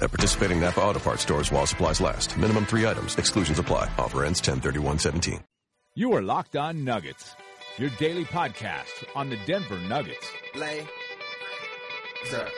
At 0.00 0.10
participating 0.10 0.60
Napa 0.60 0.80
Auto 0.80 1.00
Parts 1.00 1.22
stores 1.22 1.52
while 1.52 1.66
supplies 1.66 2.00
last. 2.00 2.36
Minimum 2.38 2.66
three 2.66 2.86
items. 2.86 3.16
Exclusions 3.18 3.58
apply. 3.58 3.90
Offer 3.98 4.24
ends 4.24 4.40
103117. 4.40 5.40
You 5.94 6.12
are 6.12 6.22
Locked 6.22 6.54
On 6.54 6.84
Nuggets, 6.84 7.34
your 7.76 7.90
daily 7.98 8.24
podcast 8.24 9.04
on 9.16 9.30
the 9.30 9.38
Denver 9.46 9.80
Nuggets. 9.80 10.30
Lay. 10.54 10.86
Sir. 12.26 12.48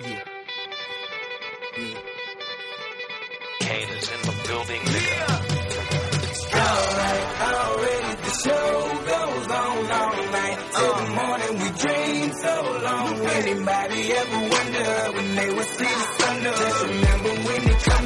Yeah. 0.00 0.24
Yeah. 1.76 1.98
Kane 3.60 3.88
is 3.88 4.10
in 4.12 4.20
the 4.22 4.42
building. 4.46 4.80
nigga. 4.82 5.54
Alright, 6.54 7.40
already 7.42 8.14
the 8.22 8.30
show 8.44 8.93
Anybody 13.54 14.12
ever 14.12 14.38
wonder 14.40 15.12
when 15.12 15.34
they 15.36 15.54
would 15.54 15.66
see 15.66 15.84
the 15.84 16.06
sun? 16.18 16.42
Just 16.42 16.82
remember 16.82 17.28
when 17.28 17.62
it 17.68 17.88
up. 17.88 18.04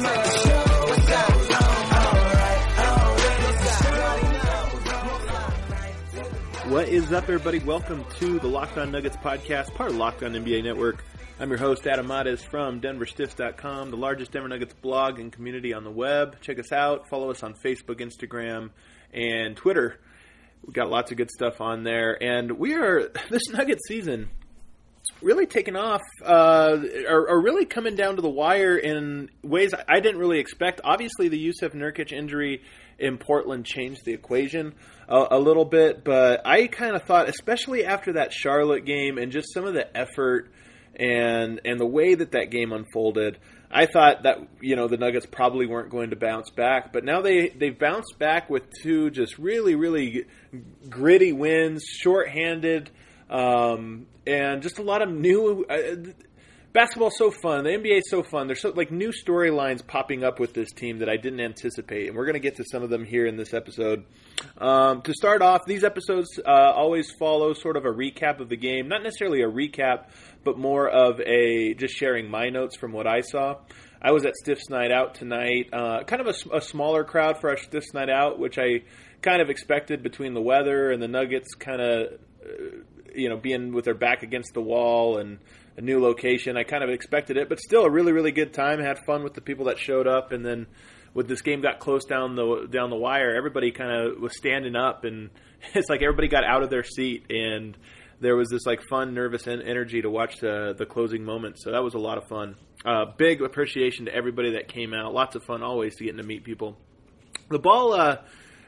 What 6.67 6.87
is 6.89 7.11
up, 7.11 7.23
everybody? 7.23 7.57
Welcome 7.57 8.05
to 8.19 8.37
the 8.37 8.47
Locked 8.47 8.77
On 8.77 8.91
Nuggets 8.91 9.17
podcast, 9.17 9.73
part 9.73 9.89
of 9.89 9.97
Locked 9.97 10.21
On 10.21 10.33
NBA 10.33 10.63
Network. 10.63 11.03
I'm 11.39 11.49
your 11.49 11.57
host, 11.57 11.87
Adam 11.87 12.05
Mares 12.05 12.43
from 12.43 12.79
DenverStiffs.com, 12.79 13.89
the 13.89 13.97
largest 13.97 14.31
Denver 14.31 14.49
Nuggets 14.49 14.75
blog 14.75 15.19
and 15.19 15.33
community 15.33 15.73
on 15.73 15.83
the 15.83 15.89
web. 15.89 16.39
Check 16.41 16.59
us 16.59 16.71
out. 16.71 17.09
Follow 17.09 17.31
us 17.31 17.41
on 17.41 17.55
Facebook, 17.55 18.01
Instagram, 18.01 18.69
and 19.11 19.57
Twitter. 19.57 19.99
We've 20.63 20.75
got 20.75 20.91
lots 20.91 21.09
of 21.09 21.17
good 21.17 21.31
stuff 21.31 21.59
on 21.59 21.83
there. 21.83 22.21
And 22.21 22.51
we 22.59 22.75
are, 22.75 23.09
this 23.31 23.49
Nugget 23.49 23.79
season, 23.87 24.29
really 25.21 25.45
taken 25.45 25.75
off, 25.75 26.01
uh, 26.23 26.77
are, 27.07 27.29
are 27.29 27.41
really 27.41 27.65
coming 27.65 27.95
down 27.95 28.15
to 28.15 28.21
the 28.21 28.29
wire 28.29 28.77
in 28.77 29.29
ways 29.43 29.73
I 29.87 29.99
didn't 29.99 30.19
really 30.19 30.39
expect. 30.39 30.81
Obviously, 30.83 31.27
the 31.27 31.37
Yusuf 31.37 31.73
Nurkic 31.73 32.11
injury 32.11 32.61
in 32.97 33.17
Portland 33.17 33.65
changed 33.65 34.01
the 34.05 34.13
equation 34.13 34.75
a, 35.07 35.27
a 35.31 35.39
little 35.39 35.65
bit, 35.65 36.03
but 36.03 36.45
I 36.45 36.67
kind 36.67 36.95
of 36.95 37.03
thought, 37.03 37.29
especially 37.29 37.85
after 37.85 38.13
that 38.13 38.33
Charlotte 38.33 38.85
game 38.85 39.17
and 39.17 39.31
just 39.31 39.53
some 39.53 39.65
of 39.65 39.73
the 39.73 39.97
effort 39.97 40.51
and 40.95 41.61
and 41.63 41.79
the 41.79 41.85
way 41.85 42.15
that 42.15 42.31
that 42.31 42.51
game 42.51 42.73
unfolded, 42.73 43.37
I 43.71 43.85
thought 43.85 44.23
that 44.23 44.39
you 44.61 44.75
know 44.75 44.87
the 44.87 44.97
Nuggets 44.97 45.25
probably 45.25 45.65
weren't 45.65 45.89
going 45.89 46.09
to 46.09 46.15
bounce 46.15 46.49
back, 46.49 46.91
but 46.91 47.03
now 47.03 47.21
they 47.21 47.49
they've 47.49 47.77
bounced 47.77 48.17
back 48.19 48.49
with 48.49 48.63
two 48.81 49.09
just 49.09 49.37
really 49.37 49.75
really 49.75 50.25
gritty 50.89 51.31
wins, 51.31 51.83
shorthanded, 51.85 52.89
um, 53.29 54.07
and 54.25 54.61
just 54.61 54.79
a 54.79 54.83
lot 54.83 55.01
of 55.01 55.09
new. 55.09 55.65
Uh, 55.69 56.11
basketball's 56.73 57.17
so 57.17 57.31
fun. 57.31 57.63
The 57.63 57.71
NBA 57.71 58.01
so 58.05 58.23
fun. 58.23 58.47
There's 58.47 58.61
so 58.61 58.69
like 58.69 58.91
new 58.91 59.11
storylines 59.11 59.85
popping 59.85 60.23
up 60.23 60.39
with 60.39 60.53
this 60.53 60.71
team 60.71 60.99
that 60.99 61.09
I 61.09 61.17
didn't 61.17 61.39
anticipate, 61.39 62.07
and 62.07 62.17
we're 62.17 62.25
going 62.25 62.33
to 62.35 62.39
get 62.39 62.55
to 62.57 62.63
some 62.71 62.83
of 62.83 62.89
them 62.89 63.05
here 63.05 63.25
in 63.25 63.37
this 63.37 63.53
episode. 63.53 64.05
Um, 64.57 65.01
to 65.03 65.13
start 65.13 65.41
off, 65.41 65.65
these 65.65 65.83
episodes 65.83 66.39
uh, 66.45 66.51
always 66.51 67.11
follow 67.19 67.53
sort 67.53 67.77
of 67.77 67.85
a 67.85 67.89
recap 67.91 68.39
of 68.39 68.49
the 68.49 68.57
game, 68.57 68.87
not 68.87 69.03
necessarily 69.03 69.41
a 69.41 69.49
recap, 69.49 70.05
but 70.43 70.57
more 70.57 70.87
of 70.87 71.19
a 71.21 71.73
just 71.73 71.95
sharing 71.95 72.29
my 72.29 72.49
notes 72.49 72.77
from 72.77 72.91
what 72.91 73.07
I 73.07 73.21
saw. 73.21 73.55
I 74.01 74.11
was 74.11 74.25
at 74.25 74.35
Stiff's 74.35 74.69
Night 74.69 74.91
Out 74.91 75.15
tonight, 75.15 75.69
uh, 75.73 76.03
kind 76.03 76.21
of 76.21 76.27
a, 76.27 76.57
a 76.57 76.61
smaller 76.61 77.03
crowd 77.03 77.41
for 77.41 77.49
our 77.49 77.57
Stiff's 77.57 77.93
Night 77.93 78.09
Out, 78.09 78.39
which 78.39 78.57
I 78.57 78.83
kind 79.21 79.41
of 79.41 79.49
expected 79.49 80.01
between 80.01 80.33
the 80.33 80.41
weather 80.41 80.91
and 80.91 81.01
the 81.01 81.07
Nuggets 81.09 81.53
kind 81.55 81.81
of 81.81 82.19
you 83.15 83.29
know, 83.29 83.37
being 83.37 83.73
with 83.73 83.85
their 83.85 83.93
back 83.93 84.23
against 84.23 84.53
the 84.53 84.61
wall 84.61 85.17
and 85.17 85.39
a 85.77 85.81
new 85.81 86.01
location. 86.01 86.57
I 86.57 86.63
kind 86.63 86.83
of 86.83 86.89
expected 86.89 87.37
it, 87.37 87.49
but 87.49 87.59
still 87.59 87.83
a 87.83 87.89
really, 87.89 88.11
really 88.11 88.31
good 88.31 88.53
time. 88.53 88.79
Had 88.79 88.99
fun 89.05 89.23
with 89.23 89.33
the 89.33 89.41
people 89.41 89.65
that 89.65 89.79
showed 89.79 90.07
up, 90.07 90.31
and 90.31 90.45
then 90.45 90.67
when 91.13 91.27
this 91.27 91.41
game 91.41 91.61
got 91.61 91.79
close 91.79 92.05
down 92.05 92.35
the 92.35 92.67
down 92.69 92.89
the 92.89 92.95
wire, 92.95 93.35
everybody 93.35 93.71
kind 93.71 93.91
of 93.91 94.19
was 94.19 94.35
standing 94.37 94.75
up, 94.75 95.03
and 95.03 95.29
it's 95.73 95.89
like 95.89 96.01
everybody 96.01 96.27
got 96.27 96.43
out 96.43 96.63
of 96.63 96.69
their 96.69 96.83
seat, 96.83 97.25
and 97.29 97.77
there 98.19 98.35
was 98.35 98.49
this 98.49 98.65
like 98.65 98.81
fun, 98.89 99.13
nervous 99.13 99.47
en- 99.47 99.61
energy 99.61 100.01
to 100.01 100.09
watch 100.09 100.37
the 100.39 100.75
the 100.77 100.85
closing 100.85 101.23
moments. 101.23 101.63
So 101.63 101.71
that 101.71 101.83
was 101.83 101.93
a 101.93 101.99
lot 101.99 102.17
of 102.17 102.27
fun. 102.27 102.55
Uh, 102.85 103.05
big 103.17 103.41
appreciation 103.41 104.05
to 104.05 104.13
everybody 104.13 104.53
that 104.53 104.67
came 104.67 104.93
out. 104.93 105.13
Lots 105.13 105.35
of 105.35 105.43
fun 105.43 105.63
always 105.63 105.95
to 105.97 106.03
getting 106.03 106.21
to 106.21 106.27
meet 106.27 106.43
people. 106.43 106.77
The 107.49 107.59
ball. 107.59 107.93
Uh, 107.93 108.17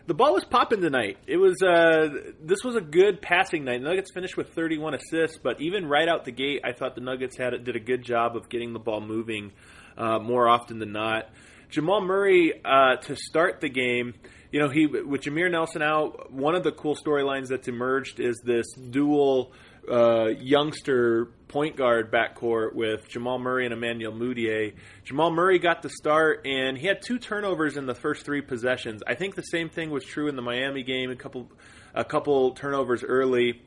the 0.07 0.13
ball 0.13 0.33
was 0.33 0.43
popping 0.45 0.81
tonight. 0.81 1.17
It 1.27 1.37
was 1.37 1.61
uh, 1.61 2.09
this 2.41 2.63
was 2.63 2.75
a 2.75 2.81
good 2.81 3.21
passing 3.21 3.65
night. 3.65 3.81
The 3.81 3.89
Nuggets 3.89 4.11
finished 4.13 4.37
with 4.37 4.53
31 4.53 4.95
assists, 4.95 5.37
but 5.37 5.61
even 5.61 5.85
right 5.87 6.07
out 6.07 6.25
the 6.25 6.31
gate, 6.31 6.61
I 6.63 6.73
thought 6.73 6.95
the 6.95 7.01
Nuggets 7.01 7.37
had 7.37 7.51
did 7.63 7.75
a 7.75 7.79
good 7.79 8.03
job 8.03 8.35
of 8.35 8.49
getting 8.49 8.73
the 8.73 8.79
ball 8.79 9.01
moving 9.01 9.51
uh, 9.97 10.19
more 10.19 10.47
often 10.47 10.79
than 10.79 10.91
not. 10.91 11.29
Jamal 11.69 12.01
Murray 12.01 12.53
uh, 12.65 12.97
to 12.97 13.15
start 13.15 13.61
the 13.61 13.69
game. 13.69 14.13
You 14.51 14.59
know, 14.59 14.69
he 14.69 14.87
with 14.87 15.21
Jameer 15.21 15.49
Nelson 15.49 15.81
out. 15.81 16.31
One 16.31 16.55
of 16.55 16.63
the 16.63 16.71
cool 16.71 16.95
storylines 16.95 17.47
that's 17.47 17.67
emerged 17.67 18.19
is 18.19 18.41
this 18.43 18.73
dual 18.73 19.53
uh, 19.89 20.27
youngster 20.39 21.27
point 21.47 21.75
guard 21.75 22.11
backcourt 22.11 22.73
with 22.73 23.07
Jamal 23.09 23.39
Murray 23.39 23.65
and 23.65 23.73
Emmanuel 23.73 24.13
Mudiay. 24.13 24.73
Jamal 25.03 25.31
Murray 25.31 25.59
got 25.59 25.81
the 25.81 25.89
start, 25.89 26.45
and 26.45 26.77
he 26.77 26.87
had 26.87 27.01
two 27.01 27.19
turnovers 27.19 27.77
in 27.77 27.85
the 27.85 27.95
first 27.95 28.25
three 28.25 28.41
possessions. 28.41 29.01
I 29.05 29.15
think 29.15 29.35
the 29.35 29.41
same 29.41 29.69
thing 29.69 29.91
was 29.91 30.03
true 30.03 30.27
in 30.27 30.35
the 30.35 30.41
Miami 30.41 30.83
game. 30.83 31.11
A 31.11 31.15
couple, 31.15 31.51
a 31.93 32.05
couple 32.05 32.51
turnovers 32.53 33.03
early. 33.03 33.61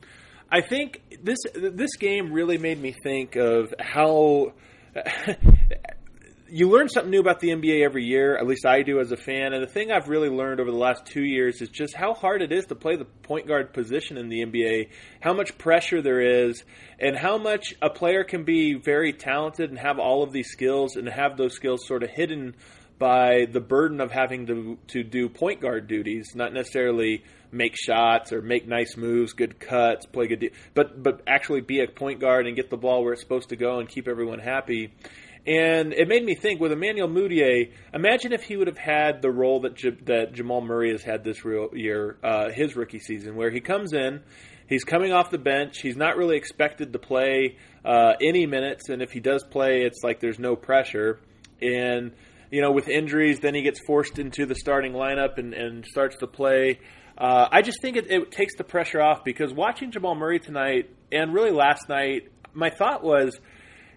I 0.51 0.61
think 0.61 1.01
this 1.23 1.39
this 1.53 1.95
game 1.97 2.31
really 2.31 2.57
made 2.57 2.81
me 2.81 2.93
think 3.03 3.35
of 3.35 3.73
how. 3.79 4.53
you 6.55 6.69
learn 6.69 6.87
something 6.87 7.11
new 7.11 7.19
about 7.19 7.41
the 7.41 7.49
NBA 7.49 7.83
every 7.83 8.05
year. 8.05 8.37
At 8.37 8.47
least 8.47 8.65
I 8.65 8.81
do 8.81 9.01
as 9.01 9.11
a 9.11 9.17
fan. 9.17 9.51
And 9.51 9.61
the 9.61 9.67
thing 9.67 9.91
I've 9.91 10.07
really 10.07 10.29
learned 10.29 10.61
over 10.61 10.71
the 10.71 10.77
last 10.77 11.05
two 11.05 11.21
years 11.25 11.61
is 11.61 11.67
just 11.67 11.93
how 11.93 12.13
hard 12.13 12.41
it 12.41 12.53
is 12.53 12.65
to 12.67 12.75
play 12.75 12.95
the 12.95 13.03
point 13.03 13.45
guard 13.45 13.73
position 13.73 14.17
in 14.17 14.29
the 14.29 14.45
NBA, 14.45 14.87
how 15.19 15.33
much 15.33 15.57
pressure 15.57 16.01
there 16.01 16.21
is, 16.21 16.63
and 16.97 17.17
how 17.17 17.37
much 17.37 17.73
a 17.81 17.89
player 17.89 18.23
can 18.23 18.45
be 18.45 18.73
very 18.75 19.11
talented 19.11 19.69
and 19.69 19.77
have 19.77 19.99
all 19.99 20.23
of 20.23 20.31
these 20.31 20.47
skills 20.47 20.95
and 20.95 21.09
have 21.09 21.35
those 21.35 21.53
skills 21.53 21.85
sort 21.85 22.03
of 22.03 22.09
hidden 22.09 22.55
by 22.97 23.47
the 23.51 23.59
burden 23.59 23.99
of 23.99 24.13
having 24.13 24.47
to 24.47 24.77
to 24.87 25.03
do 25.03 25.27
point 25.27 25.59
guard 25.59 25.87
duties, 25.87 26.31
not 26.35 26.53
necessarily 26.53 27.25
make 27.51 27.75
shots 27.75 28.31
or 28.31 28.41
make 28.41 28.65
nice 28.65 28.95
moves, 28.95 29.33
good 29.33 29.59
cuts, 29.59 30.05
play 30.05 30.27
good, 30.27 30.39
de- 30.39 30.51
but 30.73 31.03
but 31.03 31.21
actually 31.27 31.59
be 31.59 31.81
a 31.81 31.87
point 31.87 32.21
guard 32.21 32.47
and 32.47 32.55
get 32.55 32.69
the 32.69 32.77
ball 32.77 33.03
where 33.03 33.11
it's 33.11 33.21
supposed 33.21 33.49
to 33.49 33.57
go 33.57 33.79
and 33.79 33.89
keep 33.89 34.07
everyone 34.07 34.39
happy. 34.39 34.93
And 35.47 35.93
it 35.93 36.07
made 36.07 36.23
me 36.23 36.33
think 36.33 36.59
with 36.59 36.71
Emmanuel 36.71 37.07
Mudiay, 37.07 37.71
imagine 37.93 38.33
if 38.33 38.43
he 38.43 38.57
would 38.57 38.67
have 38.67 38.79
had 38.79 39.21
the 39.21 39.29
role 39.29 39.61
that 39.61 39.75
J- 39.75 39.97
that 40.05 40.33
Jamal 40.33 40.61
Murray 40.61 40.91
has 40.91 41.03
had 41.03 41.23
this 41.23 41.45
real 41.45 41.69
year, 41.73 42.17
uh, 42.23 42.49
his 42.49 42.75
rookie 42.75 42.99
season, 42.99 43.35
where 43.35 43.51
he 43.51 43.59
comes 43.59 43.93
in, 43.93 44.21
he's 44.67 44.83
coming 44.83 45.13
off 45.13 45.29
the 45.29 45.37
bench, 45.37 45.81
he's 45.81 45.95
not 45.95 46.17
really 46.17 46.35
expected 46.35 46.93
to 46.93 46.99
play 46.99 47.57
uh, 47.83 48.13
any 48.19 48.47
minutes, 48.47 48.89
and 48.89 49.03
if 49.03 49.11
he 49.11 49.19
does 49.19 49.43
play, 49.43 49.83
it's 49.83 50.03
like 50.03 50.19
there's 50.19 50.39
no 50.39 50.55
pressure. 50.55 51.19
And 51.61 52.13
you 52.49 52.61
know, 52.61 52.71
with 52.71 52.87
injuries, 52.87 53.39
then 53.39 53.53
he 53.53 53.61
gets 53.61 53.79
forced 53.85 54.17
into 54.17 54.45
the 54.47 54.55
starting 54.55 54.93
lineup 54.93 55.37
and, 55.37 55.53
and 55.53 55.85
starts 55.85 56.17
to 56.17 56.27
play. 56.27 56.79
Uh, 57.17 57.47
I 57.51 57.61
just 57.61 57.81
think 57.81 57.97
it, 57.97 58.09
it 58.09 58.31
takes 58.31 58.55
the 58.55 58.63
pressure 58.63 59.01
off 59.01 59.23
because 59.23 59.53
watching 59.53 59.91
Jamal 59.91 60.15
Murray 60.15 60.39
tonight 60.39 60.89
and 61.11 61.33
really 61.33 61.51
last 61.51 61.87
night, 61.87 62.29
my 62.53 62.69
thought 62.69 63.03
was 63.03 63.39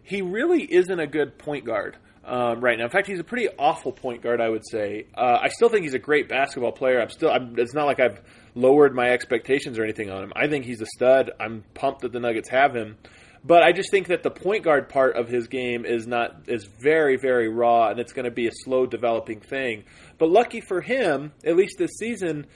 he 0.09 0.23
really 0.23 0.63
isn't 0.63 0.99
a 0.99 1.07
good 1.07 1.37
point 1.39 1.67
guard 1.67 1.99
um, 2.25 2.61
right 2.61 2.79
now. 2.79 2.85
In 2.85 2.91
fact, 2.91 3.07
he's 3.07 3.21
a 3.21 3.25
pretty 3.25 3.49
awful 3.59 3.93
point 3.93 4.23
guard, 4.23 4.41
I 4.41 4.49
would 4.49 4.67
say. 4.67 5.07
Uh, 5.15 5.39
I 5.43 5.49
still 5.49 5.69
think 5.69 5.83
he's 5.83 5.93
a 5.93 5.99
great 5.99 6.31
basketball 6.31 6.73
player. 6.73 6.99
I'm 6.99 7.11
still. 7.11 7.31
I'm, 7.31 7.59
it's 7.59 7.75
not 7.75 7.85
like 7.85 8.01
I've 8.01 8.23
lowered 8.55 8.95
my 8.95 9.11
expectations 9.11 9.79
or 9.79 9.85
anything 9.85 10.11
on 10.11 10.25
him. 10.25 10.33
I 10.35 10.49
think 10.49 10.65
he's 10.65 10.81
a 10.81 10.87
stud. 10.87 11.33
I'm 11.39 11.63
pumped 11.75 12.01
that 12.03 12.13
the 12.13 12.21
Nuggets 12.21 12.49
have 12.49 12.75
him. 12.75 12.97
But 13.45 13.63
I 13.63 13.73
just 13.73 13.91
think 13.91 14.09
that 14.09 14.23
the 14.23 14.31
point 14.31 14.65
guard 14.65 14.89
part 14.89 15.17
of 15.17 15.29
his 15.29 15.47
game 15.47 15.85
is 15.85 16.07
not 16.07 16.45
is 16.49 16.65
very 16.65 17.17
very 17.17 17.51
raw, 17.51 17.91
and 17.91 18.01
it's 18.01 18.15
going 18.15 18.25
to 18.25 18.31
be 18.31 18.49
a 18.49 18.53
slow 18.65 18.87
developing 18.87 19.41
thing. 19.41 19.85
But 20.17 20.31
lucky 20.31 20.63
for 20.63 20.81
him, 20.81 21.33
at 21.45 21.55
least 21.55 21.77
this 21.77 21.99
season, 21.99 22.47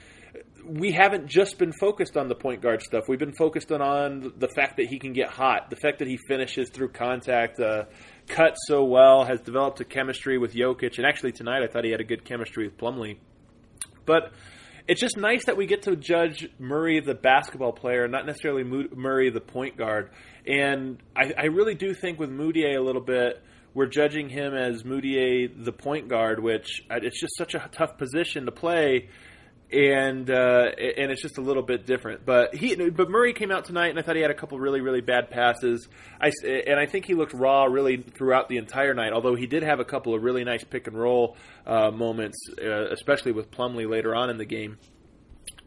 we 0.65 0.93
haven't 0.93 1.27
just 1.27 1.59
been 1.59 1.73
focused 1.73 2.17
on 2.17 2.29
the 2.29 2.35
point 2.35 2.63
guard 2.63 2.83
stuff. 2.83 3.05
We've 3.09 3.19
been 3.19 3.35
focused 3.35 3.73
on, 3.73 3.83
on 3.83 4.33
the 4.37 4.49
fact 4.49 4.77
that 4.77 4.87
he 4.87 4.99
can 4.99 5.13
get 5.13 5.29
hot, 5.29 5.71
the 5.71 5.77
fact 5.77 5.99
that 5.99 6.09
he 6.09 6.19
finishes 6.29 6.71
through 6.71 6.91
contact, 6.91 7.61
uh, 7.61 7.85
cuts 8.29 8.59
so 8.67 8.85
well, 8.85 9.25
has 9.25 9.41
developed 9.41 9.81
a 9.81 9.85
chemistry 9.85 10.39
with 10.39 10.55
Jokic, 10.55 10.99
and 10.99 11.07
actually 11.07 11.33
tonight 11.33 11.63
I 11.63 11.67
thought 11.67 11.85
he 11.85 11.91
had 11.91 12.01
a 12.01 12.05
good 12.05 12.25
chemistry 12.25 12.67
with 12.67 12.77
Plumlee. 12.77 13.19
But 14.05 14.33
it's 14.89 15.01
just 15.01 15.17
nice 15.17 15.45
that 15.47 15.57
we 15.57 15.67
get 15.67 15.83
to 15.83 15.97
judge 15.97 16.49
Murray 16.59 17.01
the 17.01 17.15
basketball 17.15 17.73
player, 17.73 18.09
not 18.09 18.27
necessarily 18.27 18.65
Murray 18.65 19.31
the 19.31 19.41
point 19.41 19.77
guard. 19.77 20.11
And 20.47 20.99
I, 21.17 21.33
I 21.39 21.45
really 21.47 21.75
do 21.75 21.95
think 21.95 22.19
with 22.19 22.31
Mudiay 22.31 22.77
a 22.77 22.81
little 22.81 23.03
bit, 23.03 23.43
we're 23.75 23.87
judging 23.87 24.29
him 24.29 24.55
as 24.55 24.83
Mudiay 24.83 25.65
the 25.65 25.73
point 25.73 26.09
guard, 26.09 26.43
which 26.43 26.83
uh, 26.91 26.97
it's 27.01 27.19
just 27.21 27.37
such 27.39 27.55
a 27.55 27.69
tough 27.73 27.97
position 27.97 28.45
to 28.47 28.53
play 28.53 29.09
and 29.73 30.29
uh, 30.29 30.71
and 30.77 31.11
it's 31.11 31.23
just 31.23 31.39
a 31.39 31.41
little 31.41 31.63
bit 31.63 31.87
different. 31.87 32.27
But 32.27 32.55
he, 32.55 32.75
but 32.75 33.09
Murray 33.09 33.33
came 33.33 33.51
out 33.51 33.65
tonight, 33.65 33.89
and 33.89 33.99
I 33.99 34.03
thought 34.03 34.17
he 34.17 34.23
had 34.23 34.31
a 34.31 34.35
couple 34.35 34.59
really 34.59 34.81
really 34.81 35.01
bad 35.01 35.31
passes. 35.31 35.89
I 36.21 36.31
and 36.45 36.79
I 36.79 36.87
think 36.87 37.07
he 37.07 37.15
looked 37.15 37.33
raw 37.33 37.65
really 37.65 37.97
throughout 37.97 38.49
the 38.49 38.59
entire 38.59 38.95
night. 38.95 39.13
Although 39.13 39.35
he 39.35 39.47
did 39.47 39.63
have 39.63 39.81
a 39.81 39.85
couple 39.85 40.15
of 40.15 40.23
really 40.23 40.45
nice 40.45 40.65
pick 40.65 40.87
and 40.87 40.99
roll 40.99 41.37
uh, 41.67 41.91
moments, 41.91 42.39
uh, 42.63 42.91
especially 42.91 43.33
with 43.33 43.51
Plumlee 43.51 43.89
later 43.89 44.15
on 44.15 44.31
in 44.31 44.37
the 44.37 44.45
game. 44.45 44.79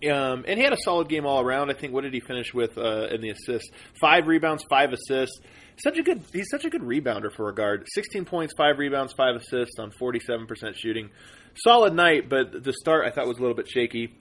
Um, 0.03 0.43
and 0.47 0.57
he 0.57 0.63
had 0.63 0.73
a 0.73 0.77
solid 0.83 1.09
game 1.09 1.25
all 1.25 1.41
around. 1.41 1.71
I 1.71 1.73
think. 1.73 1.93
What 1.93 2.03
did 2.03 2.13
he 2.13 2.19
finish 2.19 2.53
with 2.53 2.77
uh, 2.77 3.07
in 3.07 3.21
the 3.21 3.29
assists? 3.29 3.69
Five 3.99 4.27
rebounds, 4.27 4.63
five 4.69 4.93
assists. 4.93 5.39
Such 5.77 5.97
a 5.97 6.03
good. 6.03 6.21
He's 6.31 6.49
such 6.51 6.63
a 6.63 6.69
good 6.69 6.81
rebounder 6.81 7.33
for 7.35 7.49
a 7.49 7.55
guard. 7.55 7.85
Sixteen 7.93 8.23
points, 8.25 8.53
five 8.55 8.77
rebounds, 8.77 9.13
five 9.13 9.35
assists 9.35 9.79
on 9.79 9.91
forty-seven 9.91 10.47
percent 10.47 10.75
shooting 10.77 11.09
solid 11.55 11.93
night, 11.93 12.29
but 12.29 12.63
the 12.63 12.73
start 12.73 13.05
I 13.05 13.11
thought 13.11 13.27
was 13.27 13.37
a 13.37 13.41
little 13.41 13.55
bit 13.55 13.67
shaky. 13.67 14.13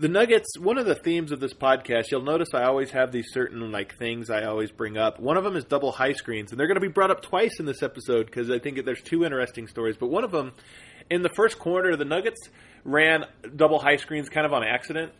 The 0.00 0.08
Nuggets, 0.08 0.56
one 0.56 0.78
of 0.78 0.86
the 0.86 0.94
themes 0.94 1.32
of 1.32 1.40
this 1.40 1.52
podcast, 1.52 2.12
you'll 2.12 2.22
notice 2.22 2.50
I 2.54 2.64
always 2.64 2.92
have 2.92 3.10
these 3.10 3.32
certain 3.32 3.72
like 3.72 3.96
things 3.98 4.30
I 4.30 4.44
always 4.44 4.70
bring 4.70 4.96
up. 4.96 5.18
One 5.18 5.36
of 5.36 5.42
them 5.42 5.56
is 5.56 5.64
double 5.64 5.90
high 5.90 6.12
screens, 6.12 6.52
and 6.52 6.60
they're 6.60 6.68
going 6.68 6.76
to 6.76 6.80
be 6.80 6.86
brought 6.86 7.10
up 7.10 7.22
twice 7.22 7.58
in 7.58 7.66
this 7.66 7.82
episode 7.82 8.26
because 8.26 8.48
I 8.48 8.60
think 8.60 8.84
there's 8.84 9.02
two 9.02 9.24
interesting 9.24 9.66
stories. 9.66 9.96
But 9.96 10.06
one 10.06 10.22
of 10.22 10.30
them, 10.30 10.52
in 11.10 11.22
the 11.22 11.28
first 11.30 11.58
quarter, 11.58 11.96
the 11.96 12.04
Nuggets 12.04 12.38
ran 12.84 13.24
double 13.56 13.80
high 13.80 13.96
screens 13.96 14.28
kind 14.28 14.46
of 14.46 14.52
on 14.52 14.62
accident, 14.62 15.12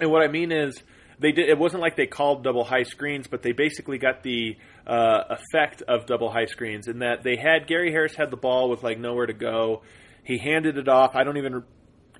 and 0.00 0.10
what 0.10 0.22
I 0.22 0.28
mean 0.28 0.52
is 0.52 0.82
they 1.18 1.32
did. 1.32 1.50
It 1.50 1.58
wasn't 1.58 1.82
like 1.82 1.96
they 1.96 2.06
called 2.06 2.42
double 2.44 2.64
high 2.64 2.84
screens, 2.84 3.26
but 3.26 3.42
they 3.42 3.52
basically 3.52 3.98
got 3.98 4.22
the 4.22 4.56
uh, 4.86 5.24
effect 5.30 5.82
of 5.82 6.06
double 6.06 6.30
high 6.30 6.46
screens 6.46 6.88
in 6.88 7.00
that 7.00 7.22
they 7.24 7.36
had 7.36 7.66
Gary 7.66 7.90
Harris 7.90 8.14
had 8.16 8.30
the 8.30 8.38
ball 8.38 8.70
with 8.70 8.82
like 8.82 8.98
nowhere 8.98 9.26
to 9.26 9.34
go 9.34 9.82
he 10.28 10.36
handed 10.36 10.76
it 10.76 10.88
off. 10.88 11.16
I 11.16 11.24
don't 11.24 11.38
even 11.38 11.64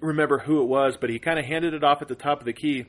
remember 0.00 0.38
who 0.38 0.62
it 0.62 0.64
was, 0.66 0.96
but 0.98 1.10
he 1.10 1.18
kind 1.18 1.38
of 1.38 1.44
handed 1.44 1.74
it 1.74 1.84
off 1.84 2.00
at 2.00 2.08
the 2.08 2.14
top 2.14 2.40
of 2.40 2.46
the 2.46 2.54
key 2.54 2.86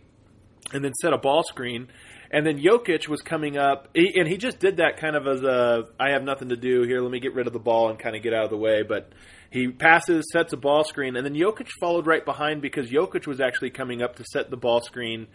and 0.72 0.82
then 0.82 0.94
set 0.94 1.12
a 1.12 1.18
ball 1.18 1.44
screen. 1.44 1.90
And 2.32 2.46
then 2.46 2.58
Jokic 2.58 3.10
was 3.10 3.22
coming 3.22 3.58
up, 3.58 3.90
and 3.96 4.28
he 4.28 4.38
just 4.38 4.60
did 4.60 4.78
that 4.78 4.96
kind 4.98 5.18
of 5.18 5.28
as 5.28 5.42
a 5.42 5.90
I 6.00 6.12
have 6.12 6.24
nothing 6.24 6.50
to 6.50 6.56
do 6.56 6.84
here. 6.84 7.02
Let 7.02 7.12
me 7.12 7.20
get 7.20 7.34
rid 7.34 7.48
of 7.48 7.54
the 7.54 7.60
ball 7.60 7.90
and 7.90 8.00
kind 8.00 8.16
of 8.16 8.24
get 8.24 8.34
out 8.34 8.46
of 8.46 8.50
the 8.50 8.58
way. 8.58 8.84
But 8.84 9.12
he 9.52 9.68
passes, 9.68 10.32
sets 10.32 10.54
a 10.54 10.58
ball 10.58 10.86
screen, 10.86 11.18
and 11.18 11.26
then 11.26 11.34
Jokic 11.34 11.68
followed 11.82 12.08
right 12.08 12.24
behind 12.24 12.62
because 12.62 12.90
Jokic 12.90 13.28
was 13.28 13.42
actually 13.42 13.72
coming 13.72 14.02
up 14.02 14.16
to 14.18 14.24
set 14.24 14.50
the 14.50 14.58
ball 14.58 14.80
screen, 14.80 15.28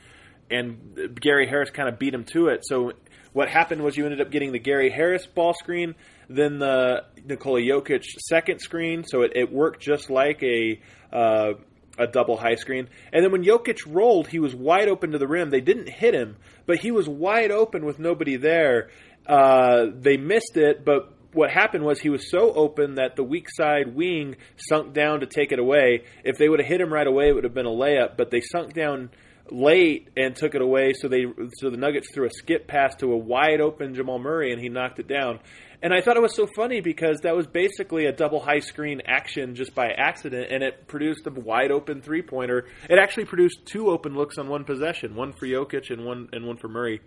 and 0.50 1.18
Gary 1.20 1.46
Harris 1.46 1.70
kind 1.70 1.88
of 1.88 1.98
beat 1.98 2.14
him 2.14 2.24
to 2.32 2.48
it. 2.48 2.64
So 2.64 2.92
what 3.32 3.48
happened 3.48 3.82
was 3.82 3.96
you 3.96 4.04
ended 4.04 4.20
up 4.20 4.30
getting 4.30 4.52
the 4.52 4.58
Gary 4.58 4.90
Harris 4.90 5.26
ball 5.26 5.54
screen, 5.54 5.94
then 6.28 6.58
the 6.58 7.04
Nikola 7.24 7.60
Jokic 7.60 8.04
second 8.04 8.60
screen, 8.60 9.04
so 9.04 9.22
it, 9.22 9.32
it 9.34 9.52
worked 9.52 9.82
just 9.82 10.10
like 10.10 10.42
a 10.42 10.80
uh, 11.12 11.54
a 11.98 12.06
double 12.06 12.36
high 12.36 12.56
screen. 12.56 12.88
And 13.12 13.24
then 13.24 13.32
when 13.32 13.44
Jokic 13.44 13.80
rolled, 13.86 14.28
he 14.28 14.38
was 14.38 14.54
wide 14.54 14.88
open 14.88 15.12
to 15.12 15.18
the 15.18 15.28
rim. 15.28 15.50
They 15.50 15.60
didn't 15.60 15.88
hit 15.88 16.14
him, 16.14 16.36
but 16.66 16.78
he 16.78 16.90
was 16.90 17.08
wide 17.08 17.50
open 17.50 17.84
with 17.84 17.98
nobody 17.98 18.36
there. 18.36 18.90
Uh, 19.26 19.86
they 19.94 20.16
missed 20.16 20.56
it, 20.56 20.84
but 20.84 21.12
what 21.32 21.50
happened 21.50 21.84
was 21.84 22.00
he 22.00 22.10
was 22.10 22.30
so 22.30 22.52
open 22.52 22.94
that 22.96 23.16
the 23.16 23.24
weak 23.24 23.48
side 23.50 23.94
wing 23.94 24.36
sunk 24.56 24.92
down 24.92 25.20
to 25.20 25.26
take 25.26 25.52
it 25.52 25.58
away. 25.58 26.04
If 26.24 26.38
they 26.38 26.48
would 26.48 26.60
have 26.60 26.68
hit 26.68 26.80
him 26.80 26.92
right 26.92 27.06
away, 27.06 27.28
it 27.28 27.34
would 27.34 27.44
have 27.44 27.54
been 27.54 27.66
a 27.66 27.70
layup. 27.70 28.16
But 28.16 28.30
they 28.30 28.40
sunk 28.40 28.74
down 28.74 29.10
late 29.50 30.08
and 30.16 30.34
took 30.34 30.54
it 30.54 30.62
away. 30.62 30.92
So 30.94 31.08
they 31.08 31.26
so 31.58 31.70
the 31.70 31.76
Nuggets 31.76 32.08
threw 32.12 32.26
a 32.26 32.30
skip 32.30 32.66
pass 32.66 32.94
to 32.96 33.12
a 33.12 33.16
wide 33.16 33.60
open 33.60 33.94
Jamal 33.94 34.18
Murray, 34.18 34.52
and 34.52 34.60
he 34.60 34.68
knocked 34.68 34.98
it 34.98 35.08
down. 35.08 35.40
And 35.82 35.92
I 35.92 36.00
thought 36.00 36.16
it 36.16 36.22
was 36.22 36.34
so 36.34 36.46
funny 36.46 36.80
because 36.80 37.20
that 37.20 37.36
was 37.36 37.46
basically 37.46 38.06
a 38.06 38.12
double 38.12 38.40
high 38.40 38.60
screen 38.60 39.02
action 39.06 39.54
just 39.54 39.74
by 39.74 39.88
accident, 39.88 40.50
and 40.50 40.62
it 40.62 40.86
produced 40.86 41.26
a 41.26 41.30
wide 41.30 41.70
open 41.70 42.00
three 42.00 42.22
pointer. 42.22 42.66
It 42.88 42.98
actually 42.98 43.26
produced 43.26 43.66
two 43.66 43.90
open 43.90 44.14
looks 44.14 44.38
on 44.38 44.48
one 44.48 44.64
possession, 44.64 45.14
one 45.14 45.32
for 45.32 45.46
Jokic 45.46 45.90
and 45.90 46.06
one 46.06 46.28
and 46.32 46.46
one 46.46 46.56
for 46.56 46.68
Murray. 46.68 47.00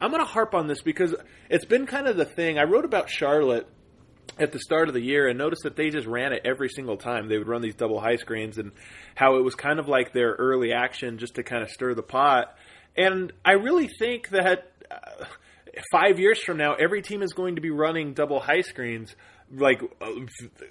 I'm 0.00 0.10
going 0.10 0.22
to 0.22 0.30
harp 0.30 0.54
on 0.54 0.66
this 0.68 0.82
because 0.82 1.14
it's 1.48 1.64
been 1.64 1.86
kind 1.86 2.06
of 2.06 2.16
the 2.16 2.24
thing. 2.24 2.58
I 2.58 2.64
wrote 2.64 2.84
about 2.84 3.08
Charlotte 3.10 3.66
at 4.38 4.52
the 4.52 4.58
start 4.58 4.88
of 4.88 4.94
the 4.94 5.00
year 5.00 5.28
and 5.28 5.38
noticed 5.38 5.62
that 5.64 5.76
they 5.76 5.90
just 5.90 6.06
ran 6.06 6.32
it 6.32 6.42
every 6.44 6.68
single 6.68 6.96
time. 6.96 7.28
They 7.28 7.38
would 7.38 7.48
run 7.48 7.62
these 7.62 7.74
double 7.74 8.00
high 8.00 8.16
screens 8.16 8.58
and 8.58 8.72
how 9.14 9.36
it 9.36 9.44
was 9.44 9.54
kind 9.54 9.78
of 9.78 9.88
like 9.88 10.12
their 10.12 10.32
early 10.32 10.72
action 10.72 11.18
just 11.18 11.36
to 11.36 11.42
kind 11.42 11.62
of 11.62 11.70
stir 11.70 11.94
the 11.94 12.02
pot. 12.02 12.56
And 12.96 13.32
I 13.44 13.52
really 13.52 13.88
think 13.88 14.30
that. 14.30 14.72
Uh, 14.90 15.24
five 15.92 16.18
years 16.18 16.42
from 16.42 16.56
now, 16.56 16.74
every 16.74 17.02
team 17.02 17.22
is 17.22 17.32
going 17.32 17.54
to 17.54 17.60
be 17.60 17.70
running 17.70 18.12
double 18.12 18.40
high 18.40 18.62
screens 18.62 19.14
like 19.54 19.82
uh, 20.00 20.10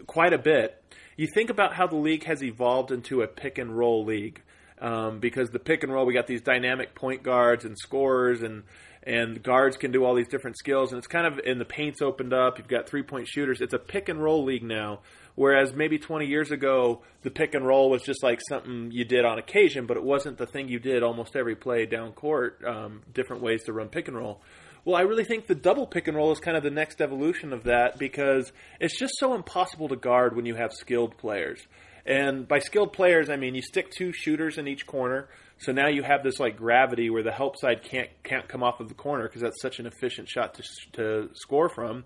quite 0.05 0.33
a 0.33 0.37
bit. 0.37 0.81
You 1.15 1.27
think 1.33 1.49
about 1.49 1.73
how 1.73 1.87
the 1.87 1.95
league 1.95 2.25
has 2.25 2.43
evolved 2.43 2.91
into 2.91 3.21
a 3.21 3.27
pick 3.27 3.57
and 3.57 3.75
roll 3.75 4.05
league. 4.05 4.41
Um, 4.79 5.19
because 5.19 5.49
the 5.49 5.57
pick 5.57 5.81
and 5.81 5.91
roll, 5.91 6.05
we 6.05 6.13
got 6.13 6.27
these 6.27 6.41
dynamic 6.41 6.93
point 6.93 7.23
guards 7.23 7.65
and 7.65 7.75
scorers, 7.75 8.43
and 8.43 8.61
and 9.07 9.41
guards 9.41 9.77
can 9.77 9.93
do 9.93 10.03
all 10.03 10.15
these 10.15 10.27
different 10.27 10.57
skills, 10.57 10.91
and 10.91 10.99
it's 10.99 11.07
kind 11.07 11.25
of 11.25 11.39
in 11.45 11.59
the 11.59 11.65
paint's 11.65 12.01
opened 12.01 12.33
up. 12.33 12.57
You've 12.57 12.67
got 12.67 12.89
three 12.89 13.03
point 13.03 13.25
shooters. 13.25 13.61
It's 13.61 13.73
a 13.73 13.79
pick 13.79 14.09
and 14.09 14.21
roll 14.21 14.43
league 14.43 14.63
now, 14.63 14.99
whereas 15.35 15.73
maybe 15.73 15.97
20 15.97 16.25
years 16.25 16.51
ago 16.51 17.03
the 17.21 17.31
pick 17.31 17.55
and 17.55 17.65
roll 17.65 17.89
was 17.89 18.03
just 18.03 18.21
like 18.21 18.41
something 18.49 18.91
you 18.91 19.05
did 19.05 19.23
on 19.23 19.39
occasion, 19.39 19.85
but 19.85 19.95
it 19.95 20.03
wasn't 20.03 20.37
the 20.37 20.45
thing 20.45 20.67
you 20.67 20.79
did 20.79 21.03
almost 21.03 21.37
every 21.37 21.55
play 21.55 21.85
down 21.85 22.11
court. 22.11 22.61
Um, 22.67 23.01
different 23.13 23.41
ways 23.41 23.63
to 23.63 23.73
run 23.73 23.87
pick 23.87 24.09
and 24.09 24.17
roll. 24.17 24.41
Well, 24.83 24.97
I 24.97 25.01
really 25.01 25.23
think 25.23 25.47
the 25.47 25.55
double 25.55 25.87
pick 25.87 26.09
and 26.09 26.17
roll 26.17 26.33
is 26.33 26.39
kind 26.39 26.57
of 26.57 26.63
the 26.63 26.69
next 26.69 26.99
evolution 26.99 27.53
of 27.53 27.63
that 27.63 27.97
because 27.97 28.51
it's 28.81 28.99
just 28.99 29.13
so 29.17 29.35
impossible 29.35 29.87
to 29.87 29.95
guard 29.95 30.35
when 30.35 30.45
you 30.45 30.55
have 30.55 30.73
skilled 30.73 31.17
players. 31.17 31.65
And 32.05 32.45
by 32.45 32.59
skilled 32.59 32.91
players, 32.91 33.29
I 33.29 33.37
mean 33.37 33.55
you 33.55 33.61
stick 33.61 33.89
two 33.89 34.11
shooters 34.11 34.57
in 34.57 34.67
each 34.67 34.85
corner. 34.85 35.29
So 35.59 35.71
now 35.71 35.87
you 35.87 36.03
have 36.03 36.23
this 36.23 36.39
like 36.39 36.57
gravity 36.57 37.09
where 37.09 37.23
the 37.23 37.31
help 37.31 37.57
side 37.57 37.83
can't 37.83 38.09
can't 38.23 38.47
come 38.47 38.61
off 38.61 38.79
of 38.79 38.89
the 38.89 38.93
corner 38.93 39.23
because 39.23 39.41
that's 39.41 39.61
such 39.61 39.79
an 39.79 39.87
efficient 39.87 40.29
shot 40.29 40.53
to 40.55 40.63
to 40.93 41.29
score 41.33 41.69
from. 41.69 42.05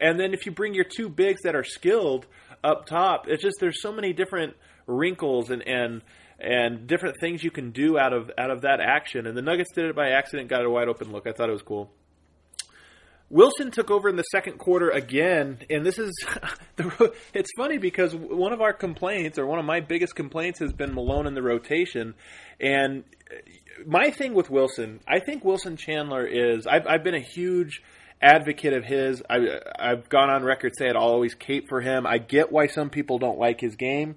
And 0.00 0.18
then 0.18 0.32
if 0.32 0.46
you 0.46 0.52
bring 0.52 0.74
your 0.74 0.84
two 0.84 1.08
bigs 1.08 1.42
that 1.42 1.54
are 1.54 1.64
skilled 1.64 2.26
up 2.64 2.86
top, 2.86 3.28
it's 3.28 3.42
just 3.42 3.56
there's 3.60 3.82
so 3.82 3.92
many 3.92 4.12
different 4.12 4.56
wrinkles 4.86 5.50
and 5.50 5.66
and 5.66 6.02
and 6.38 6.86
different 6.86 7.16
things 7.20 7.42
you 7.42 7.50
can 7.50 7.70
do 7.70 7.98
out 7.98 8.12
of 8.12 8.30
out 8.38 8.50
of 8.50 8.62
that 8.62 8.80
action. 8.80 9.26
And 9.26 9.36
the 9.36 9.42
Nuggets 9.42 9.72
did 9.74 9.86
it 9.86 9.96
by 9.96 10.10
accident, 10.10 10.48
got 10.48 10.64
a 10.64 10.70
wide 10.70 10.88
open 10.88 11.12
look. 11.12 11.26
I 11.26 11.32
thought 11.32 11.48
it 11.48 11.52
was 11.52 11.62
cool. 11.62 11.90
Wilson 13.28 13.70
took 13.70 13.90
over 13.90 14.08
in 14.08 14.16
the 14.16 14.22
second 14.22 14.58
quarter 14.58 14.90
again, 14.90 15.58
and 15.68 15.84
this 15.84 15.98
is 15.98 16.12
it's 17.34 17.50
funny 17.56 17.78
because 17.78 18.14
one 18.14 18.52
of 18.52 18.60
our 18.60 18.72
complaints, 18.72 19.38
or 19.38 19.46
one 19.46 19.58
of 19.58 19.64
my 19.64 19.80
biggest 19.80 20.14
complaints, 20.14 20.60
has 20.60 20.72
been 20.72 20.94
Malone 20.94 21.26
in 21.26 21.34
the 21.34 21.42
rotation. 21.42 22.14
And 22.60 23.04
my 23.84 24.10
thing 24.10 24.34
with 24.34 24.48
Wilson, 24.48 25.00
I 25.06 25.18
think 25.18 25.44
Wilson 25.44 25.76
Chandler 25.76 26.24
is. 26.26 26.66
I've, 26.66 26.86
I've 26.86 27.04
been 27.04 27.14
a 27.14 27.20
huge 27.20 27.82
advocate 28.22 28.72
of 28.72 28.84
his. 28.84 29.22
I, 29.28 29.60
I've 29.78 30.08
gone 30.08 30.30
on 30.30 30.44
record 30.44 30.72
saying 30.78 30.96
I'll 30.96 31.02
always 31.02 31.34
cape 31.34 31.68
for 31.68 31.80
him. 31.80 32.06
I 32.06 32.18
get 32.18 32.52
why 32.52 32.68
some 32.68 32.90
people 32.90 33.18
don't 33.18 33.38
like 33.38 33.60
his 33.60 33.76
game. 33.76 34.16